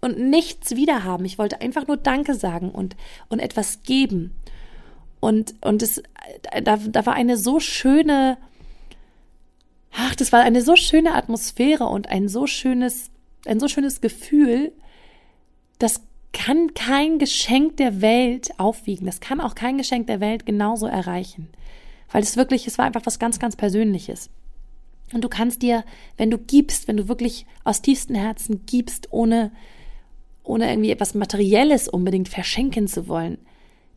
und 0.00 0.18
nichts 0.18 0.76
wiederhaben. 0.76 1.24
Ich 1.24 1.38
wollte 1.38 1.62
einfach 1.62 1.86
nur 1.86 1.96
Danke 1.96 2.34
sagen 2.34 2.70
und, 2.70 2.94
und 3.30 3.38
etwas 3.38 3.82
geben. 3.82 4.34
Und, 5.20 5.54
und 5.62 5.82
es, 5.82 6.02
da, 6.62 6.76
da 6.76 7.06
war 7.06 7.14
eine 7.14 7.38
so 7.38 7.58
schöne, 7.58 8.36
ach, 9.92 10.14
das 10.14 10.30
war 10.32 10.42
eine 10.42 10.60
so 10.60 10.76
schöne 10.76 11.14
Atmosphäre 11.14 11.86
und 11.86 12.10
ein 12.10 12.28
so 12.28 12.46
schönes, 12.46 13.10
ein 13.46 13.58
so 13.58 13.68
schönes 13.68 14.02
Gefühl, 14.02 14.72
das 15.78 16.02
kann 16.34 16.74
kein 16.74 17.18
Geschenk 17.18 17.78
der 17.78 18.02
Welt 18.02 18.50
aufwiegen. 18.58 19.06
Das 19.06 19.20
kann 19.20 19.40
auch 19.40 19.54
kein 19.54 19.78
Geschenk 19.78 20.08
der 20.08 20.20
Welt 20.20 20.44
genauso 20.44 20.86
erreichen. 20.86 21.48
Weil 22.12 22.22
es 22.22 22.36
wirklich, 22.36 22.66
es 22.66 22.76
war 22.76 22.84
einfach 22.84 23.06
was 23.06 23.18
ganz, 23.18 23.38
ganz 23.38 23.56
Persönliches. 23.56 24.28
Und 25.14 25.24
du 25.24 25.28
kannst 25.28 25.62
dir, 25.62 25.84
wenn 26.16 26.30
du 26.30 26.36
gibst, 26.36 26.88
wenn 26.88 26.96
du 26.96 27.08
wirklich 27.08 27.46
aus 27.62 27.80
tiefstem 27.80 28.16
Herzen 28.16 28.66
gibst, 28.66 29.12
ohne, 29.12 29.52
ohne 30.42 30.68
irgendwie 30.68 30.90
etwas 30.90 31.14
Materielles 31.14 31.88
unbedingt 31.88 32.28
verschenken 32.28 32.88
zu 32.88 33.08
wollen, 33.08 33.38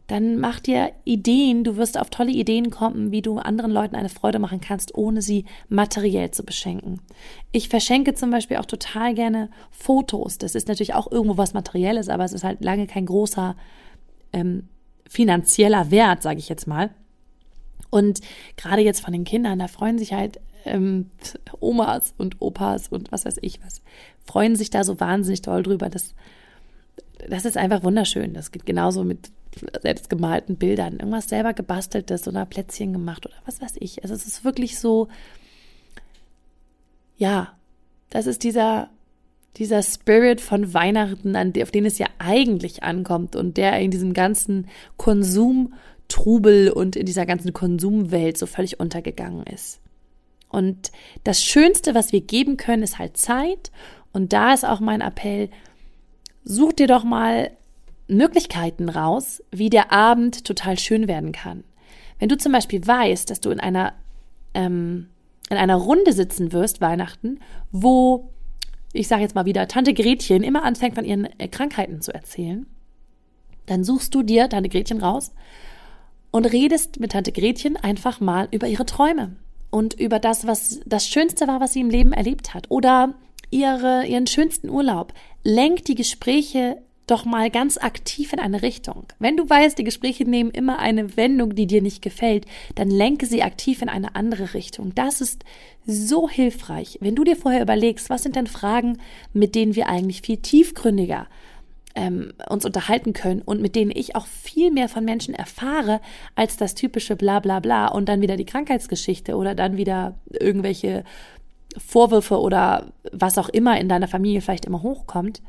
dann 0.08 0.40
mach 0.40 0.62
dir 0.62 0.92
Ideen, 1.04 1.66
du 1.66 1.76
wirst 1.76 2.00
auf 2.00 2.10
tolle 2.10 2.32
Ideen 2.32 2.70
kommen, 2.70 3.12
wie 3.12 3.22
du 3.22 3.40
anderen 3.40 3.72
Leuten 3.72 3.96
eine 3.96 4.08
Freude 4.08 4.40
machen 4.40 4.62
kannst, 4.62 4.96
ohne 4.96 5.22
sie 5.22 5.44
materiell 5.68 6.32
zu 6.32 6.44
beschenken. 6.44 7.02
Ich 7.52 7.68
verschenke 7.68 8.14
zum 8.14 8.32
Beispiel 8.32 8.58
auch 8.58 8.66
total 8.66 9.14
gerne 9.14 9.50
Fotos. 9.70 10.38
Das 10.38 10.56
ist 10.56 10.70
natürlich 10.70 10.94
auch 10.94 11.12
irgendwo 11.12 11.38
was 11.38 11.54
Materielles, 11.54 12.08
aber 12.08 12.24
es 12.24 12.32
ist 12.32 12.46
halt 12.46 12.64
lange 12.64 12.88
kein 12.88 13.06
großer 13.06 13.58
ähm, 14.32 14.70
finanzieller 15.10 15.92
Wert, 15.92 16.24
sage 16.24 16.40
ich 16.40 16.48
jetzt 16.48 16.68
mal. 16.68 16.90
Und 17.90 18.22
gerade 18.56 18.82
jetzt 18.82 19.02
von 19.02 19.12
den 19.12 19.26
Kindern, 19.26 19.60
da 19.60 19.68
freuen 19.68 19.98
sich 19.98 20.14
halt 20.14 20.40
ähm, 20.66 21.10
Omas 21.60 22.14
und 22.18 22.42
Opas 22.42 22.88
und 22.90 23.12
was 23.12 23.26
weiß 23.26 23.38
ich 23.42 23.60
was, 23.64 23.82
freuen 24.26 24.56
sich 24.56 24.70
da 24.70 24.84
so 24.84 25.00
wahnsinnig 25.00 25.42
toll 25.42 25.64
drüber. 25.64 25.90
Das, 25.90 26.14
das 27.30 27.46
ist 27.46 27.58
einfach 27.58 27.84
wunderschön. 27.84 28.34
Das 28.34 28.52
geht 28.52 28.66
genauso 28.66 29.04
mit 29.04 29.32
selbst 29.82 30.10
gemalten 30.10 30.56
Bildern, 30.58 30.94
irgendwas 30.94 31.30
selber 31.30 31.54
gebasteltes 31.54 32.28
oder 32.28 32.46
Plätzchen 32.46 32.94
gemacht 32.94 33.26
oder 33.26 33.36
was 33.46 33.62
weiß 33.62 33.76
ich. 33.80 34.04
Also 34.04 34.14
es 34.14 34.28
ist 34.28 34.44
wirklich 34.44 34.80
so, 34.80 35.08
ja, 37.18 37.54
das 38.10 38.28
ist 38.28 38.44
dieser, 38.44 38.90
dieser 39.58 39.82
Spirit 39.82 40.42
von 40.42 40.74
Weihnachten, 40.74 41.36
an, 41.36 41.54
auf 41.62 41.72
den 41.72 41.86
es 41.86 41.98
ja 41.98 42.08
eigentlich 42.20 42.84
ankommt 42.84 43.36
und 43.36 43.58
der 43.58 43.80
in 43.80 43.92
diesem 43.92 44.14
ganzen 44.14 44.68
Konsumtrubel 44.98 46.72
und 46.72 46.96
in 46.96 47.06
dieser 47.06 47.26
ganzen 47.26 47.54
Konsumwelt 47.54 48.38
so 48.38 48.46
völlig 48.46 48.80
untergegangen 48.80 49.46
ist. 49.48 49.80
Und 50.50 50.92
das 51.24 51.44
Schönste, 51.44 51.96
was 51.96 52.12
wir 52.12 52.22
geben 52.22 52.58
können, 52.58 52.84
ist 52.84 53.00
halt 53.00 53.18
Zeit. 53.18 53.72
Und 54.14 54.32
da 54.32 54.54
ist 54.54 54.66
auch 54.66 54.80
mein 54.80 55.02
Appell, 55.02 55.50
such 56.48 56.74
dir 56.74 56.88
doch 56.88 57.04
mal 57.04 57.52
Möglichkeiten 58.08 58.90
raus, 58.90 59.44
wie 59.52 59.70
der 59.70 59.92
Abend 59.92 60.46
total 60.46 60.80
schön 60.80 61.08
werden 61.08 61.34
kann. 61.34 61.64
Wenn 62.20 62.30
du 62.30 62.38
zum 62.38 62.52
Beispiel 62.52 62.86
weißt, 62.86 63.30
dass 63.30 63.42
du 63.42 63.50
in 63.52 63.60
einer, 63.60 63.94
ähm, 64.54 65.10
in 65.50 65.58
einer 65.58 65.76
Runde 65.76 66.14
sitzen 66.14 66.52
wirst, 66.54 66.80
Weihnachten, 66.80 67.40
wo, 67.72 68.30
ich 68.94 69.08
sage 69.08 69.24
jetzt 69.24 69.36
mal 69.36 69.46
wieder, 69.46 69.68
Tante 69.68 69.94
Gretchen 69.94 70.44
immer 70.44 70.64
anfängt, 70.64 70.96
von 70.96 71.06
ihren 71.06 71.26
äh, 71.38 71.48
Krankheiten 71.48 72.02
zu 72.02 72.14
erzählen, 72.14 72.66
dann 73.66 73.84
suchst 73.84 74.16
du 74.16 74.24
dir 74.24 74.48
deine 74.48 74.70
Gretchen 74.70 75.02
raus 75.02 75.34
und 76.32 76.46
redest 76.46 77.00
mit 77.00 77.12
Tante 77.12 77.34
Gretchen 77.34 77.76
einfach 77.76 78.22
mal 78.22 78.48
über 78.52 78.68
ihre 78.68 78.86
Träume 78.86 79.36
und 79.70 79.94
über 79.94 80.20
das, 80.20 80.48
was 80.48 80.80
das 80.86 81.08
Schönste 81.08 81.48
war, 81.48 81.60
was 81.60 81.74
sie 81.74 81.82
im 81.82 81.90
Leben 81.90 82.14
erlebt 82.14 82.54
hat 82.54 82.72
oder 82.72 83.16
ihre, 83.50 84.06
ihren 84.06 84.28
schönsten 84.28 84.70
Urlaub. 84.70 85.14
Lenk 85.44 85.86
die 85.86 85.96
Gespräche 85.96 86.78
doch 87.08 87.24
mal 87.24 87.50
ganz 87.50 87.78
aktiv 87.78 88.34
in 88.34 88.40
eine 88.40 88.62
Richtung. 88.62 89.06
Wenn 89.18 89.38
du 89.38 89.50
weißt, 89.50 89.78
die 89.78 89.86
Gespräche 89.86 90.26
nehmen 90.26 90.52
immer 90.52 90.80
eine 90.80 91.16
Wendung, 91.16 91.56
die 91.56 91.66
dir 91.66 91.82
nicht 91.82 92.02
gefällt, 92.02 92.46
dann 92.76 92.90
lenke 92.90 93.26
sie 93.26 93.44
aktiv 93.44 93.82
in 93.82 93.88
eine 93.88 94.16
andere 94.16 94.54
Richtung. 94.54 94.94
Das 94.94 95.22
ist 95.22 95.44
so 95.86 96.30
hilfreich. 96.30 96.98
Wenn 97.00 97.16
du 97.16 97.24
dir 97.24 97.38
vorher 97.38 97.62
überlegst, 97.62 98.10
was 98.10 98.24
sind 98.24 98.36
denn 98.36 98.48
Fragen, 98.48 98.98
mit 99.32 99.56
denen 99.56 99.76
wir 99.76 99.88
eigentlich 99.88 100.22
viel 100.22 100.38
tiefgründiger 100.38 101.28
ähm, 101.96 102.34
uns 102.48 102.66
unterhalten 102.66 103.14
können 103.14 103.42
und 103.42 103.62
mit 103.62 103.76
denen 103.76 103.92
ich 103.92 104.16
auch 104.16 104.28
viel 104.28 104.70
mehr 104.70 104.88
von 104.88 105.04
Menschen 105.04 105.34
erfahre 105.34 106.00
als 106.36 106.56
das 106.56 106.76
typische 106.76 107.16
bla 107.16 107.40
bla 107.40 107.60
bla 107.60 107.88
und 107.88 108.08
dann 108.08 108.22
wieder 108.22 108.38
die 108.38 108.46
Krankheitsgeschichte 108.46 109.36
oder 109.36 109.56
dann 109.56 109.78
wieder 109.78 110.20
irgendwelche 110.30 111.04
Vorwürfe 111.78 112.40
oder 112.40 112.92
was 113.12 113.38
auch 113.38 113.50
immer 113.50 113.80
in 113.80 113.90
deiner 113.90 114.08
Familie 114.08 114.42
vielleicht 114.42 114.66
immer 114.66 114.84
hochkommt, 114.84 115.42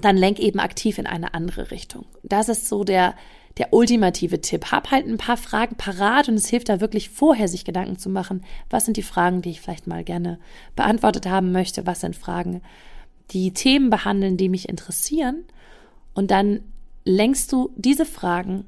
dann 0.00 0.16
lenk 0.16 0.38
eben 0.38 0.58
aktiv 0.58 0.98
in 0.98 1.06
eine 1.06 1.34
andere 1.34 1.70
Richtung. 1.70 2.06
Das 2.22 2.48
ist 2.48 2.68
so 2.68 2.82
der, 2.84 3.14
der 3.58 3.72
ultimative 3.72 4.40
Tipp. 4.40 4.72
Hab 4.72 4.90
halt 4.90 5.06
ein 5.06 5.18
paar 5.18 5.36
Fragen 5.36 5.76
parat 5.76 6.28
und 6.28 6.34
es 6.34 6.48
hilft 6.48 6.68
da 6.68 6.80
wirklich 6.80 7.10
vorher, 7.10 7.48
sich 7.48 7.64
Gedanken 7.64 7.98
zu 7.98 8.08
machen. 8.08 8.44
Was 8.70 8.84
sind 8.84 8.96
die 8.96 9.02
Fragen, 9.02 9.42
die 9.42 9.50
ich 9.50 9.60
vielleicht 9.60 9.86
mal 9.86 10.04
gerne 10.04 10.38
beantwortet 10.76 11.26
haben 11.26 11.52
möchte? 11.52 11.86
Was 11.86 12.00
sind 12.00 12.16
Fragen, 12.16 12.62
die 13.30 13.52
Themen 13.52 13.90
behandeln, 13.90 14.36
die 14.36 14.48
mich 14.48 14.68
interessieren? 14.68 15.44
Und 16.14 16.30
dann 16.30 16.60
lenkst 17.04 17.52
du 17.52 17.70
diese 17.76 18.06
Fragen 18.06 18.64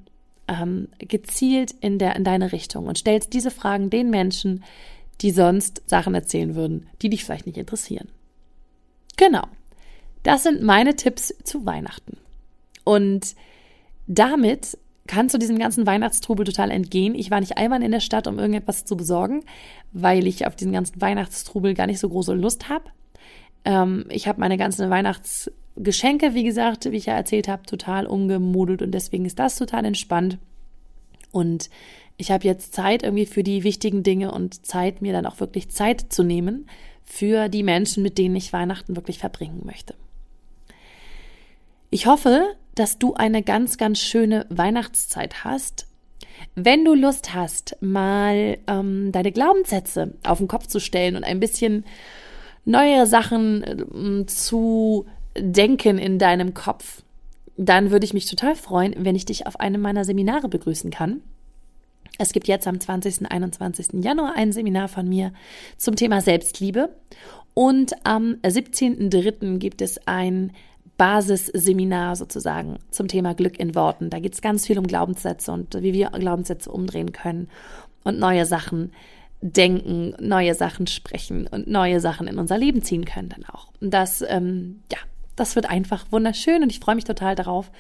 ähm, 0.48 0.88
gezielt 0.98 1.72
in, 1.80 1.98
der, 1.98 2.16
in 2.16 2.24
deine 2.24 2.52
Richtung 2.52 2.86
und 2.86 2.98
stellst 2.98 3.32
diese 3.32 3.50
Fragen 3.50 3.88
den 3.88 4.10
Menschen, 4.10 4.62
die 5.20 5.30
sonst 5.30 5.82
Sachen 5.86 6.14
erzählen 6.14 6.54
würden, 6.54 6.86
die 7.02 7.10
dich 7.10 7.24
vielleicht 7.24 7.46
nicht 7.46 7.58
interessieren. 7.58 8.08
Genau. 9.16 9.44
Das 10.22 10.42
sind 10.42 10.62
meine 10.62 10.96
Tipps 10.96 11.34
zu 11.44 11.66
Weihnachten. 11.66 12.16
Und 12.84 13.34
damit 14.06 14.78
kannst 15.06 15.34
du 15.34 15.38
diesem 15.38 15.58
ganzen 15.58 15.86
Weihnachtstrubel 15.86 16.46
total 16.46 16.70
entgehen. 16.70 17.14
Ich 17.14 17.30
war 17.30 17.40
nicht 17.40 17.58
einmal 17.58 17.82
in 17.82 17.92
der 17.92 18.00
Stadt, 18.00 18.26
um 18.26 18.38
irgendetwas 18.38 18.84
zu 18.84 18.96
besorgen, 18.96 19.44
weil 19.92 20.26
ich 20.26 20.46
auf 20.46 20.56
diesen 20.56 20.72
ganzen 20.72 21.00
Weihnachtstrubel 21.00 21.74
gar 21.74 21.86
nicht 21.86 22.00
so 22.00 22.08
große 22.08 22.34
Lust 22.34 22.68
habe. 22.68 22.84
Ähm, 23.64 24.06
ich 24.08 24.28
habe 24.28 24.40
meine 24.40 24.56
ganzen 24.56 24.88
Weihnachtsgeschenke, 24.88 26.34
wie 26.34 26.44
gesagt, 26.44 26.90
wie 26.90 26.96
ich 26.96 27.06
ja 27.06 27.14
erzählt 27.14 27.48
habe, 27.48 27.64
total 27.64 28.06
umgemodelt 28.06 28.82
und 28.82 28.92
deswegen 28.92 29.26
ist 29.26 29.38
das 29.38 29.56
total 29.56 29.84
entspannt. 29.84 30.38
Und 31.32 31.68
ich 32.16 32.30
habe 32.30 32.44
jetzt 32.44 32.74
Zeit 32.74 33.02
irgendwie 33.02 33.26
für 33.26 33.42
die 33.42 33.64
wichtigen 33.64 34.02
Dinge 34.02 34.32
und 34.32 34.66
Zeit, 34.66 35.02
mir 35.02 35.12
dann 35.12 35.26
auch 35.26 35.40
wirklich 35.40 35.70
Zeit 35.70 36.12
zu 36.12 36.22
nehmen 36.22 36.66
für 37.04 37.48
die 37.48 37.62
Menschen, 37.62 38.02
mit 38.02 38.18
denen 38.18 38.36
ich 38.36 38.52
Weihnachten 38.52 38.96
wirklich 38.96 39.18
verbringen 39.18 39.62
möchte. 39.64 39.94
Ich 41.90 42.06
hoffe, 42.06 42.54
dass 42.74 42.98
du 42.98 43.14
eine 43.14 43.42
ganz, 43.42 43.78
ganz 43.78 44.00
schöne 44.00 44.46
Weihnachtszeit 44.48 45.44
hast. 45.44 45.86
Wenn 46.54 46.84
du 46.84 46.94
Lust 46.94 47.34
hast, 47.34 47.76
mal 47.80 48.58
ähm, 48.66 49.12
deine 49.12 49.32
Glaubenssätze 49.32 50.14
auf 50.24 50.38
den 50.38 50.48
Kopf 50.48 50.66
zu 50.66 50.80
stellen 50.80 51.16
und 51.16 51.24
ein 51.24 51.40
bisschen 51.40 51.84
neue 52.64 53.06
Sachen 53.06 53.62
äh, 53.62 54.26
zu 54.26 55.06
denken 55.36 55.98
in 55.98 56.18
deinem 56.18 56.54
Kopf, 56.54 57.02
dann 57.56 57.90
würde 57.90 58.04
ich 58.04 58.14
mich 58.14 58.26
total 58.26 58.56
freuen, 58.56 58.94
wenn 58.98 59.14
ich 59.14 59.26
dich 59.26 59.46
auf 59.46 59.60
einem 59.60 59.80
meiner 59.80 60.04
Seminare 60.04 60.48
begrüßen 60.48 60.90
kann. 60.90 61.22
Es 62.18 62.32
gibt 62.32 62.48
jetzt 62.48 62.66
am 62.66 62.78
20. 62.80 63.20
und 63.20 63.26
21. 63.26 64.04
Januar 64.04 64.34
ein 64.36 64.52
Seminar 64.52 64.88
von 64.88 65.08
mir 65.08 65.32
zum 65.76 65.96
Thema 65.96 66.20
Selbstliebe 66.20 66.94
und 67.54 67.94
am 68.04 68.36
17.03. 68.42 69.58
gibt 69.58 69.82
es 69.82 70.06
ein 70.06 70.52
Basisseminar 70.96 72.14
sozusagen 72.14 72.78
zum 72.90 73.08
Thema 73.08 73.34
Glück 73.34 73.58
in 73.58 73.74
Worten. 73.74 74.10
Da 74.10 74.20
geht 74.20 74.34
es 74.34 74.42
ganz 74.42 74.66
viel 74.66 74.78
um 74.78 74.86
Glaubenssätze 74.86 75.50
und 75.50 75.74
wie 75.82 75.92
wir 75.92 76.10
Glaubenssätze 76.10 76.70
umdrehen 76.70 77.12
können 77.12 77.48
und 78.04 78.18
neue 78.18 78.46
Sachen 78.46 78.92
denken, 79.40 80.14
neue 80.20 80.54
Sachen 80.54 80.86
sprechen 80.86 81.46
und 81.48 81.66
neue 81.66 82.00
Sachen 82.00 82.28
in 82.28 82.38
unser 82.38 82.58
Leben 82.58 82.82
ziehen 82.82 83.04
können 83.04 83.28
dann 83.28 83.44
auch. 83.44 83.68
Und 83.80 83.92
das, 83.92 84.24
ähm, 84.26 84.82
ja, 84.90 84.98
das 85.36 85.56
wird 85.56 85.68
einfach 85.68 86.06
wunderschön 86.10 86.62
und 86.62 86.70
ich 86.70 86.80
freue 86.80 86.94
mich 86.94 87.04
total 87.04 87.34
darauf. 87.34 87.70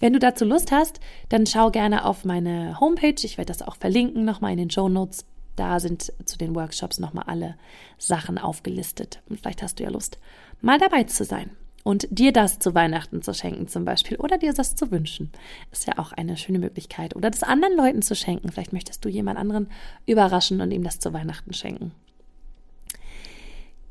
Wenn 0.00 0.12
du 0.12 0.18
dazu 0.18 0.44
Lust 0.44 0.72
hast, 0.72 1.00
dann 1.28 1.46
schau 1.46 1.70
gerne 1.70 2.04
auf 2.04 2.24
meine 2.24 2.80
Homepage. 2.80 3.14
Ich 3.22 3.38
werde 3.38 3.52
das 3.52 3.62
auch 3.62 3.76
verlinken 3.76 4.24
nochmal 4.24 4.52
in 4.52 4.58
den 4.58 4.70
Show 4.70 4.88
Notes. 4.88 5.24
Da 5.56 5.80
sind 5.80 6.12
zu 6.24 6.38
den 6.38 6.54
Workshops 6.54 6.98
nochmal 6.98 7.24
alle 7.26 7.56
Sachen 7.98 8.38
aufgelistet. 8.38 9.20
Und 9.28 9.40
vielleicht 9.40 9.62
hast 9.62 9.78
du 9.78 9.84
ja 9.84 9.90
Lust, 9.90 10.18
mal 10.60 10.78
dabei 10.78 11.04
zu 11.04 11.24
sein 11.24 11.50
und 11.84 12.06
dir 12.10 12.32
das 12.32 12.58
zu 12.58 12.74
Weihnachten 12.74 13.22
zu 13.22 13.34
schenken 13.34 13.68
zum 13.68 13.84
Beispiel 13.84 14.16
oder 14.18 14.38
dir 14.38 14.52
das 14.52 14.76
zu 14.76 14.90
wünschen, 14.90 15.30
ist 15.72 15.86
ja 15.86 15.98
auch 15.98 16.12
eine 16.12 16.36
schöne 16.36 16.58
Möglichkeit. 16.58 17.16
Oder 17.16 17.30
das 17.30 17.42
anderen 17.42 17.76
Leuten 17.76 18.02
zu 18.02 18.14
schenken. 18.14 18.50
Vielleicht 18.50 18.72
möchtest 18.72 19.04
du 19.04 19.08
jemand 19.08 19.38
anderen 19.38 19.68
überraschen 20.06 20.60
und 20.60 20.70
ihm 20.70 20.84
das 20.84 21.00
zu 21.00 21.12
Weihnachten 21.12 21.52
schenken. 21.52 21.92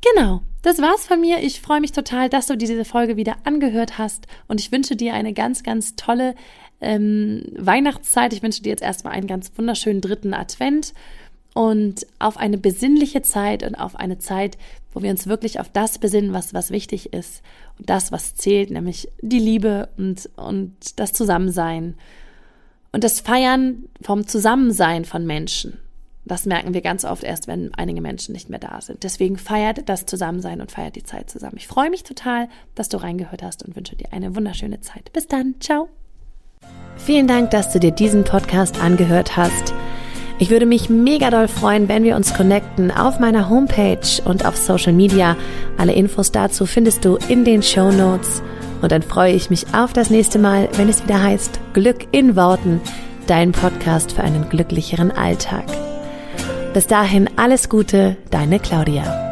Genau, 0.02 0.42
das 0.62 0.78
war's 0.80 1.06
von 1.06 1.20
mir. 1.20 1.38
Ich 1.42 1.60
freue 1.60 1.80
mich 1.80 1.92
total, 1.92 2.28
dass 2.28 2.46
du 2.46 2.56
diese 2.56 2.84
Folge 2.84 3.16
wieder 3.16 3.36
angehört 3.44 3.98
hast 3.98 4.26
und 4.48 4.60
ich 4.60 4.72
wünsche 4.72 4.96
dir 4.96 5.14
eine 5.14 5.32
ganz, 5.32 5.62
ganz 5.62 5.94
tolle 5.94 6.34
ähm, 6.80 7.44
Weihnachtszeit. 7.56 8.32
Ich 8.32 8.42
wünsche 8.42 8.62
dir 8.62 8.70
jetzt 8.70 8.82
erstmal 8.82 9.12
einen 9.12 9.28
ganz 9.28 9.52
wunderschönen 9.56 10.00
dritten 10.00 10.34
Advent 10.34 10.92
und 11.54 12.06
auf 12.18 12.36
eine 12.36 12.58
besinnliche 12.58 13.22
Zeit 13.22 13.62
und 13.62 13.76
auf 13.76 13.94
eine 13.94 14.18
Zeit, 14.18 14.58
wo 14.92 15.02
wir 15.02 15.10
uns 15.10 15.26
wirklich 15.26 15.60
auf 15.60 15.68
das 15.68 15.98
besinnen, 15.98 16.32
was, 16.32 16.52
was 16.52 16.70
wichtig 16.70 17.12
ist 17.12 17.42
und 17.78 17.88
das, 17.88 18.10
was 18.10 18.34
zählt, 18.34 18.70
nämlich 18.70 19.08
die 19.20 19.38
Liebe 19.38 19.88
und, 19.96 20.28
und 20.36 20.98
das 20.98 21.12
Zusammensein 21.12 21.94
und 22.90 23.04
das 23.04 23.20
Feiern 23.20 23.84
vom 24.00 24.26
Zusammensein 24.26 25.04
von 25.04 25.26
Menschen. 25.26 25.78
Das 26.24 26.46
merken 26.46 26.72
wir 26.72 26.82
ganz 26.82 27.04
oft 27.04 27.24
erst, 27.24 27.48
wenn 27.48 27.74
einige 27.74 28.00
Menschen 28.00 28.32
nicht 28.32 28.48
mehr 28.48 28.60
da 28.60 28.80
sind. 28.80 29.02
Deswegen 29.02 29.36
feiert 29.36 29.88
das 29.88 30.06
Zusammensein 30.06 30.60
und 30.60 30.70
feiert 30.70 30.94
die 30.94 31.02
Zeit 31.02 31.28
zusammen. 31.28 31.56
Ich 31.56 31.66
freue 31.66 31.90
mich 31.90 32.04
total, 32.04 32.48
dass 32.74 32.88
du 32.88 32.98
reingehört 32.98 33.42
hast 33.42 33.64
und 33.64 33.74
wünsche 33.74 33.96
dir 33.96 34.12
eine 34.12 34.36
wunderschöne 34.36 34.80
Zeit. 34.80 35.12
Bis 35.12 35.26
dann. 35.26 35.56
Ciao. 35.60 35.88
Vielen 36.96 37.26
Dank, 37.26 37.50
dass 37.50 37.72
du 37.72 37.80
dir 37.80 37.90
diesen 37.90 38.22
Podcast 38.22 38.80
angehört 38.80 39.36
hast. 39.36 39.74
Ich 40.38 40.50
würde 40.50 40.66
mich 40.66 40.88
mega 40.88 41.30
doll 41.30 41.48
freuen, 41.48 41.88
wenn 41.88 42.04
wir 42.04 42.16
uns 42.16 42.34
connecten 42.34 42.90
auf 42.90 43.18
meiner 43.18 43.48
Homepage 43.48 44.22
und 44.24 44.46
auf 44.46 44.56
Social 44.56 44.92
Media. 44.92 45.36
Alle 45.76 45.92
Infos 45.92 46.32
dazu 46.32 46.66
findest 46.66 47.04
du 47.04 47.16
in 47.28 47.44
den 47.44 47.62
Show 47.62 47.90
Notes. 47.90 48.42
Und 48.80 48.90
dann 48.90 49.02
freue 49.02 49.32
ich 49.32 49.50
mich 49.50 49.66
auf 49.72 49.92
das 49.92 50.10
nächste 50.10 50.38
Mal, 50.38 50.68
wenn 50.76 50.88
es 50.88 51.04
wieder 51.04 51.22
heißt 51.22 51.60
Glück 51.72 52.06
in 52.12 52.34
Worten, 52.34 52.80
dein 53.26 53.52
Podcast 53.52 54.12
für 54.12 54.22
einen 54.22 54.48
glücklicheren 54.48 55.12
Alltag. 55.12 55.64
Bis 56.72 56.86
dahin 56.86 57.28
alles 57.36 57.68
Gute, 57.68 58.16
deine 58.30 58.58
Claudia. 58.58 59.31